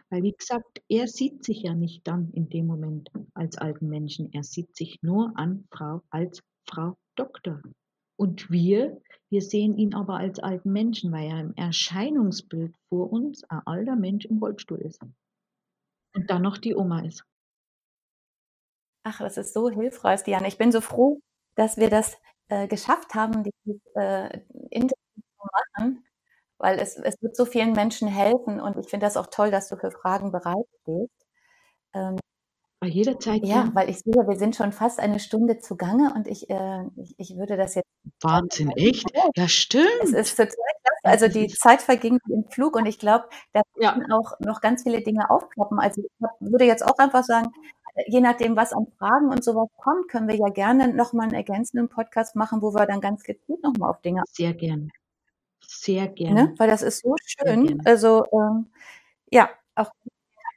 Weil, 0.10 0.22
wie 0.22 0.34
gesagt, 0.34 0.84
er 0.88 1.08
sieht 1.08 1.44
sich 1.44 1.64
ja 1.64 1.74
nicht 1.74 2.08
dann 2.08 2.32
in 2.34 2.50
dem 2.50 2.68
Moment 2.68 3.10
als 3.34 3.58
alten 3.58 3.90
Menschen. 3.90 4.32
Er 4.32 4.44
sieht 4.44 4.76
sich 4.76 5.00
nur 5.02 5.34
an 5.36 5.68
Frau, 5.72 6.04
als 6.12 6.44
Frau 6.70 6.96
Doktor. 7.16 7.62
Und 8.16 8.52
wir, 8.52 9.02
wir 9.30 9.42
sehen 9.42 9.76
ihn 9.76 9.96
aber 9.96 10.18
als 10.18 10.38
alten 10.38 10.72
Menschen, 10.72 11.12
weil 11.12 11.30
er 11.30 11.40
im 11.40 11.56
Erscheinungsbild 11.56 12.76
vor 12.90 13.12
uns 13.12 13.44
ein 13.46 13.62
alter 13.66 13.96
Mensch 13.96 14.26
im 14.26 14.38
Rollstuhl 14.38 14.80
ist. 14.80 15.02
Und 16.14 16.30
dann 16.30 16.44
noch 16.44 16.60
die 16.60 16.76
Oma 16.76 17.02
ist. 17.02 17.26
Ach, 19.04 19.18
das 19.18 19.38
ist 19.38 19.54
so 19.54 19.70
hilfreich, 19.70 20.24
Diana. 20.24 20.48
Ich 20.48 20.60
bin 20.60 20.72
so 20.72 20.82
froh, 20.82 21.20
dass 21.56 21.78
wir 21.78 21.90
das 21.90 22.18
äh, 22.50 22.68
geschafft 22.68 23.14
haben, 23.14 23.44
dieses 23.44 23.82
äh, 23.96 24.40
Interview 24.70 24.96
zu 25.16 25.48
machen, 25.52 26.06
weil 26.58 26.80
es, 26.80 26.98
es 26.98 27.22
wird 27.22 27.36
so 27.36 27.46
vielen 27.46 27.74
Menschen 27.74 28.08
helfen 28.08 28.60
und 28.60 28.78
ich 28.78 28.90
finde 28.90 29.06
das 29.06 29.18
auch 29.18 29.28
toll, 29.28 29.52
dass 29.52 29.70
du 29.70 29.78
für 29.78 29.92
Fragen 29.92 30.32
bereit 30.32 30.66
bist. 30.86 31.28
Ähm, 31.94 32.18
Bei 32.80 32.88
jeder 32.88 33.20
Zeit. 33.20 33.44
Ja, 33.44 33.66
ja, 33.66 33.72
weil 33.74 33.90
ich 33.90 34.00
sehe, 34.00 34.14
wir 34.14 34.38
sind 34.38 34.56
schon 34.56 34.72
fast 34.72 35.00
eine 35.00 35.20
Stunde 35.20 35.60
zugange 35.60 36.14
und 36.16 36.28
ich, 36.28 36.50
äh, 36.50 36.84
ich, 36.96 37.16
ich, 37.18 37.38
würde 37.38 37.58
das 37.58 37.76
jetzt. 37.76 37.88
Wahnsinn, 38.22 38.72
echt? 38.76 39.06
Ja, 39.36 39.48
stimmt. 39.48 39.88
Es 40.04 40.12
ist 40.12 40.36
total 40.36 40.48
klasse. 40.56 41.02
Also 41.04 41.28
die 41.28 41.48
Zeit 41.48 41.82
verging 41.82 42.20
im 42.30 42.46
Flug 42.50 42.76
und 42.76 42.86
ich 42.86 43.00
glaube, 43.00 43.26
da 43.54 43.62
ja. 43.80 43.94
können 43.94 44.12
auch 44.12 44.40
noch 44.40 44.62
ganz 44.62 44.84
viele 44.84 45.02
Dinge 45.02 45.30
aufklappen. 45.30 45.80
Also 45.80 46.02
ich 46.02 46.10
würde 46.40 46.66
jetzt 46.66 46.86
auch 46.86 46.98
einfach 46.98 47.24
sagen, 47.24 47.52
je 48.06 48.22
nachdem, 48.22 48.56
was 48.56 48.74
an 48.74 48.88
Fragen 48.98 49.30
und 49.30 49.44
sowas 49.44 49.70
kommt, 49.78 50.10
können 50.10 50.28
wir 50.28 50.36
ja 50.36 50.50
gerne 50.50 50.94
nochmal 50.94 51.26
einen 51.26 51.36
ergänzenden 51.36 51.90
Podcast 51.90 52.36
machen, 52.36 52.62
wo 52.62 52.74
wir 52.74 52.86
dann 52.86 53.02
ganz 53.02 53.24
gezielt 53.24 53.64
nochmal 53.64 53.90
auf 53.90 54.02
Dinge. 54.02 54.22
Sehr 54.32 54.54
gern. 54.54 54.92
Sehr 55.62 56.08
gerne. 56.08 56.44
Ne? 56.46 56.54
Weil 56.58 56.70
das 56.70 56.82
ist 56.82 57.02
so 57.04 57.16
schön. 57.26 57.82
Also, 57.86 58.26
ähm, 58.32 58.68
ja, 59.32 59.50
auch. 59.76 59.92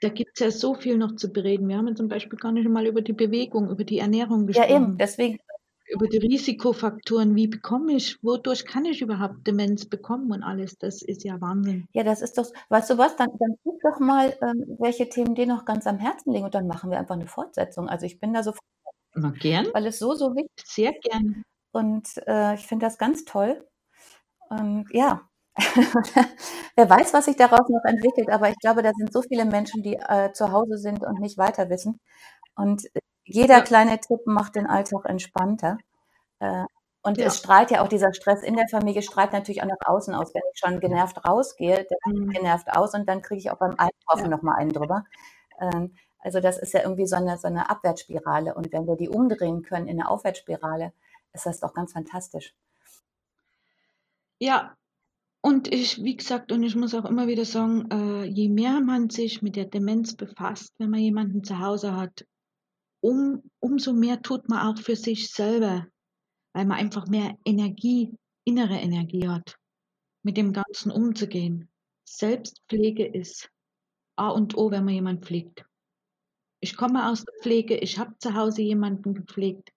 Da 0.03 0.09
gibt 0.09 0.31
es 0.35 0.41
ja 0.41 0.51
so 0.51 0.75
viel 0.75 0.97
noch 0.97 1.17
zu 1.17 1.31
bereden. 1.31 1.69
Wir 1.69 1.77
haben 1.77 1.89
ja 1.89 1.95
zum 1.95 2.09
Beispiel 2.09 2.39
gar 2.39 2.53
nicht 2.53 2.69
mal 2.69 2.87
über 2.87 3.03
die 3.03 3.13
Bewegung, 3.13 3.69
über 3.69 3.85
die 3.85 3.99
Ernährung 3.99 4.47
gesprochen. 4.47 4.71
Ja, 4.71 4.77
eben, 4.77 4.99
deswegen 4.99 5.39
über 5.91 6.07
die 6.09 6.19
Risikofaktoren, 6.19 7.35
wie 7.35 7.49
bekomme 7.49 7.93
ich, 7.95 8.23
wodurch 8.23 8.65
kann 8.65 8.85
ich 8.85 9.03
überhaupt 9.03 9.47
Demenz 9.47 9.87
bekommen 9.87 10.31
und 10.31 10.43
alles, 10.43 10.79
das 10.79 11.03
ist 11.03 11.25
ja 11.25 11.41
Wahnsinn. 11.41 11.89
Ja, 11.93 12.05
das 12.05 12.23
ist 12.23 12.39
doch, 12.39 12.47
weißt 12.69 12.91
du 12.91 12.99
was, 12.99 13.17
dann, 13.17 13.29
dann 13.39 13.57
guck 13.65 13.81
doch 13.83 13.99
mal, 14.01 14.37
ähm, 14.43 14.77
welche 14.79 15.09
Themen 15.09 15.35
dir 15.35 15.47
noch 15.47 15.65
ganz 15.65 15.87
am 15.87 15.99
Herzen 15.99 16.33
liegen 16.33 16.45
und 16.45 16.55
dann 16.55 16.67
machen 16.67 16.91
wir 16.91 16.99
einfach 16.99 17.17
eine 17.17 17.27
Fortsetzung. 17.27 17.89
Also 17.89 18.07
ich 18.07 18.21
bin 18.21 18.33
da 18.33 18.43
so 18.43 18.53
Na, 19.15 19.31
gern. 19.31 19.67
Weil 19.73 19.87
es 19.87 19.99
so, 19.99 20.15
so 20.15 20.35
wichtig 20.35 20.53
ist. 20.57 20.75
Sehr 20.75 20.93
gern. 20.93 21.43
Und 21.73 22.09
äh, 22.27 22.55
ich 22.55 22.67
finde 22.67 22.87
das 22.87 22.99
ganz 22.99 23.25
toll. 23.25 23.67
Und 24.49 24.87
ja, 24.93 25.29
wer 26.77 26.89
weiß, 26.89 27.13
was 27.15 27.27
sich 27.27 27.37
daraus 27.37 27.69
noch 27.69 27.85
entwickelt, 27.85 28.31
aber 28.31 28.49
ich 28.51 28.59
glaube, 28.59 28.83
da 28.83 28.93
sind 28.97 29.13
so 29.13 29.23
viele 29.23 29.45
Menschen, 29.45 29.83
die 29.83 29.95
äh, 29.95 30.33
zu 30.33 30.53
Hause 30.53 30.79
sind 30.79 31.05
und 31.05 31.21
nicht 31.21 31.39
weiter 31.39 31.69
wissen. 31.71 32.01
Und 32.57 32.85
jeder 33.33 33.59
ja. 33.59 33.61
kleine 33.61 33.99
Tipp 34.01 34.27
macht 34.27 34.57
den 34.57 34.67
Alltag 34.67 35.05
entspannter. 35.05 35.79
Äh, 36.41 36.65
und 37.03 37.17
ja. 37.17 37.27
es 37.27 37.39
strahlt 37.39 37.71
ja 37.71 37.83
auch 37.83 37.89
dieser 37.89 38.13
Stress 38.13 38.43
in 38.43 38.57
der 38.57 38.69
Familie, 38.69 39.03
strahlt 39.03 39.33
natürlich 39.33 39.63
auch 39.63 39.67
nach 39.67 39.87
außen 39.87 40.15
aus. 40.15 40.35
Wenn 40.35 40.43
ich 40.53 40.59
schon 40.59 40.81
genervt 40.81 41.25
rausgehe, 41.27 41.87
dann 42.05 42.15
mhm. 42.15 42.31
genervt 42.31 42.71
aus 42.71 42.95
und 42.95 43.09
dann 43.09 43.23
kriege 43.23 43.39
ich 43.39 43.51
auch 43.51 43.59
beim 43.59 43.77
Einkaufen 43.79 44.25
ja. 44.25 44.29
nochmal 44.29 44.57
einen 44.59 44.73
drüber. 44.73 45.05
Ähm, 45.61 45.95
also 46.19 46.41
das 46.41 46.59
ist 46.59 46.75
ja 46.75 46.83
irgendwie 46.83 47.07
so 47.07 47.17
eine, 47.17 47.39
so 47.39 47.47
eine 47.47 47.71
Abwärtsspirale. 47.71 48.55
Und 48.55 48.73
wenn 48.73 48.87
wir 48.87 48.97
die 48.97 49.09
umdrehen 49.09 49.63
können 49.63 49.87
in 49.87 50.01
eine 50.01 50.11
Aufwärtsspirale, 50.11 50.93
ist 51.33 51.47
das 51.47 51.61
doch 51.61 51.73
ganz 51.73 51.93
fantastisch. 51.93 52.55
Ja, 54.39 54.77
und 55.43 55.73
ich, 55.73 56.03
wie 56.03 56.17
gesagt, 56.17 56.53
und 56.53 56.63
ich 56.63 56.77
muss 56.77 56.95
auch 56.95 57.07
immer 57.07 57.27
wieder 57.27 57.47
sagen, 57.47 57.89
äh, 57.91 58.25
je 58.25 58.49
mehr 58.51 58.81
man 58.81 59.09
sich 59.09 59.41
mit 59.41 59.57
der 59.57 59.65
Demenz 59.65 60.15
befasst, 60.15 60.75
wenn 60.79 60.91
man 60.91 61.01
jemanden 61.01 61.45
zu 61.45 61.61
Hause 61.61 61.97
hat, 61.97 62.27
um, 63.01 63.43
umso 63.61 63.93
mehr 63.93 64.23
tut 64.23 64.49
man 64.49 64.67
auch 64.67 64.81
für 64.81 64.97
sich 64.97 65.31
selber, 65.33 65.87
weil 66.55 66.67
man 66.67 66.79
einfach 66.79 67.07
mehr 67.07 67.37
Energie, 67.45 68.13
innere 68.45 68.77
Energie 68.77 69.29
hat, 69.29 69.57
mit 70.23 70.37
dem 70.37 70.53
Ganzen 70.53 70.91
umzugehen. 70.91 71.71
Selbstpflege 72.05 73.07
ist 73.07 73.51
A 74.17 74.29
und 74.29 74.57
O, 74.57 74.71
wenn 74.71 74.85
man 74.85 74.95
jemanden 74.95 75.23
pflegt. 75.23 75.65
Ich 76.61 76.77
komme 76.77 77.09
aus 77.09 77.25
der 77.25 77.35
Pflege, 77.41 77.77
ich 77.77 77.99
habe 77.99 78.19
zu 78.19 78.35
Hause 78.35 78.63
jemanden 78.63 79.15
gepflegt 79.15 79.73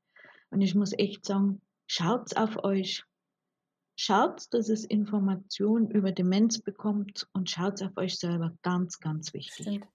und 0.50 0.62
ich 0.62 0.76
muss 0.76 0.92
echt 0.94 1.26
sagen, 1.26 1.62
schaut's 1.88 2.36
auf 2.36 2.64
euch. 2.64 3.06
Schaut, 3.96 4.52
dass 4.54 4.70
es 4.70 4.84
Informationen 4.84 5.90
über 5.92 6.12
Demenz 6.12 6.60
bekommt 6.60 7.28
und 7.32 7.50
schaut 7.50 7.82
auf 7.84 7.96
euch 7.96 8.18
selber. 8.18 8.58
Ganz, 8.64 9.00
ganz 9.00 9.34
wichtig. 9.34 9.66
Stimmt. 9.66 9.88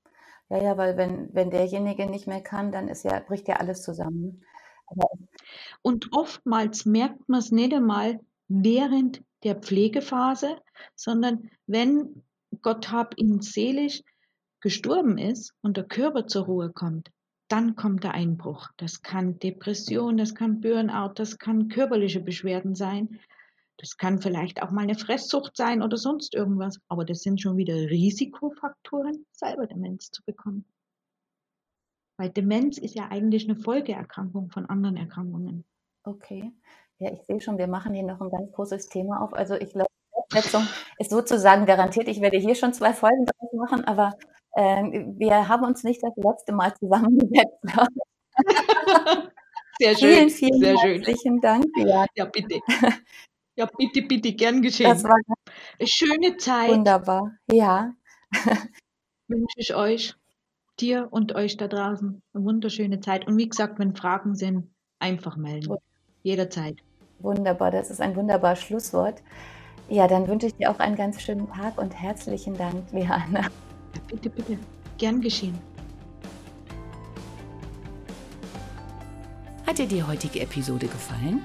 Ja, 0.51 0.63
ja, 0.63 0.77
weil 0.79 0.97
wenn, 0.97 1.29
wenn 1.35 1.51
derjenige 1.51 2.07
nicht 2.07 2.27
mehr 2.27 2.41
kann, 2.41 2.73
dann 2.73 2.89
ist 2.89 3.05
ja, 3.05 3.21
bricht 3.21 3.49
ja 3.49 3.57
alles 3.57 3.83
zusammen. 3.83 4.43
Aber 4.87 5.09
und 5.83 6.13
oftmals 6.13 6.87
merkt 6.87 7.29
man 7.29 7.41
es 7.41 7.53
nicht 7.53 7.75
einmal 7.75 8.21
während 8.49 9.23
der 9.45 9.57
Pflegephase, 9.57 10.57
sondern 10.95 11.51
wenn 11.67 12.25
Gott 12.63 12.91
hab 12.91 13.19
ihn 13.19 13.41
selig 13.41 14.05
gestorben 14.61 15.19
ist 15.19 15.55
und 15.61 15.77
der 15.77 15.85
Körper 15.85 16.27
zur 16.27 16.47
Ruhe 16.47 16.71
kommt, 16.73 17.11
dann 17.49 17.77
kommt 17.77 18.05
der 18.05 18.15
Einbruch. 18.15 18.69
Das 18.77 19.03
kann 19.03 19.39
Depression, 19.39 20.17
das 20.17 20.35
kann 20.35 20.61
Burnout, 20.61 21.15
das 21.15 21.39
kann 21.39 21.69
körperliche 21.69 22.21
Beschwerden 22.21 22.75
sein. 22.75 23.21
Das 23.79 23.97
kann 23.97 24.21
vielleicht 24.21 24.63
auch 24.63 24.71
mal 24.71 24.83
eine 24.83 24.97
Fresssucht 24.97 25.57
sein 25.57 25.83
oder 25.83 25.97
sonst 25.97 26.35
irgendwas, 26.35 26.81
aber 26.89 27.05
das 27.05 27.23
sind 27.23 27.41
schon 27.41 27.57
wieder 27.57 27.75
Risikofaktoren, 27.75 29.25
selber 29.33 29.67
Demenz 29.67 30.11
zu 30.11 30.23
bekommen. 30.25 30.65
Weil 32.19 32.31
Demenz 32.31 32.79
ist 32.79 32.97
ja 32.97 33.09
eigentlich 33.09 33.49
eine 33.49 33.57
Folgeerkrankung 33.57 34.51
von 34.51 34.67
anderen 34.67 34.97
Erkrankungen. 34.97 35.65
Okay. 36.03 36.53
Ja, 36.99 37.13
ich 37.13 37.23
sehe 37.23 37.41
schon, 37.41 37.59
wir 37.59 37.69
machen 37.69 37.95
hier 37.95 38.03
noch 38.03 38.21
ein 38.21 38.31
ganz 38.31 38.51
großes 38.53 38.89
Thema 38.89 39.23
auf. 39.23 39.33
Also 39.33 39.55
ich 39.55 39.71
glaube, 39.71 39.89
Wertschätzung 40.31 40.67
ist 40.99 41.11
sozusagen 41.11 41.65
garantiert. 41.65 42.09
Ich 42.09 42.21
werde 42.21 42.39
hier 42.39 42.57
schon 42.57 42.73
zwei 42.73 42.93
Folgen 42.93 43.27
draus 43.27 43.53
machen, 43.53 43.85
aber 43.85 44.15
äh, 44.57 44.83
wir 45.17 45.49
haben 45.49 45.65
uns 45.65 45.85
nicht 45.85 46.03
das 46.03 46.13
letzte 46.17 46.53
Mal 46.53 46.75
zusammengesetzt. 46.75 47.63
Sehr 49.81 49.97
schön. 49.97 50.29
Vielen, 50.29 50.31
vielen 50.31 50.61
sehr 50.61 50.77
herzlichen 50.77 51.35
schön. 51.35 51.41
Dank. 51.41 51.65
Ja. 51.77 52.05
ja, 52.17 52.25
bitte. 52.25 52.59
Ja, 53.59 53.69
bitte, 53.77 54.03
bitte, 54.03 54.33
gern 54.35 54.63
geschehen. 54.63 54.89
Das 54.89 55.03
war 55.03 55.17
eine 55.17 55.89
schöne 55.89 56.37
Zeit. 56.37 56.71
Wunderbar, 56.71 57.33
ja. 57.51 57.93
Wünsche 59.27 59.57
ich 59.57 59.75
euch, 59.75 60.15
dir 60.79 61.09
und 61.11 61.35
euch 61.35 61.57
da 61.57 61.67
draußen, 61.67 62.23
eine 62.33 62.45
wunderschöne 62.45 63.01
Zeit. 63.01 63.27
Und 63.27 63.37
wie 63.37 63.49
gesagt, 63.49 63.81
wenn 63.81 63.97
Fragen 63.97 64.37
sind, 64.37 64.71
einfach 65.01 65.37
melden. 65.37 65.75
Jederzeit. 66.23 66.77
Wunderbar, 67.19 67.73
das 67.73 67.91
ist 67.91 68.01
ein 68.01 68.15
wunderbares 68.15 68.61
Schlusswort. 68.61 69.25
Ja, 69.89 70.07
dann 70.07 70.29
wünsche 70.29 70.47
ich 70.47 70.55
dir 70.55 70.71
auch 70.71 70.79
einen 70.79 70.95
ganz 70.95 71.21
schönen 71.21 71.51
Tag 71.51 71.79
und 71.79 72.01
herzlichen 72.01 72.57
Dank, 72.57 72.93
Liana. 72.93 73.41
Ja, 73.43 74.01
bitte, 74.07 74.31
bitte. 74.31 74.57
Gern 74.99 75.21
geschehen. 75.21 75.59
Hat 79.67 79.79
dir 79.79 79.89
die 79.89 80.05
heutige 80.05 80.43
Episode 80.43 80.87
gefallen? 80.87 81.45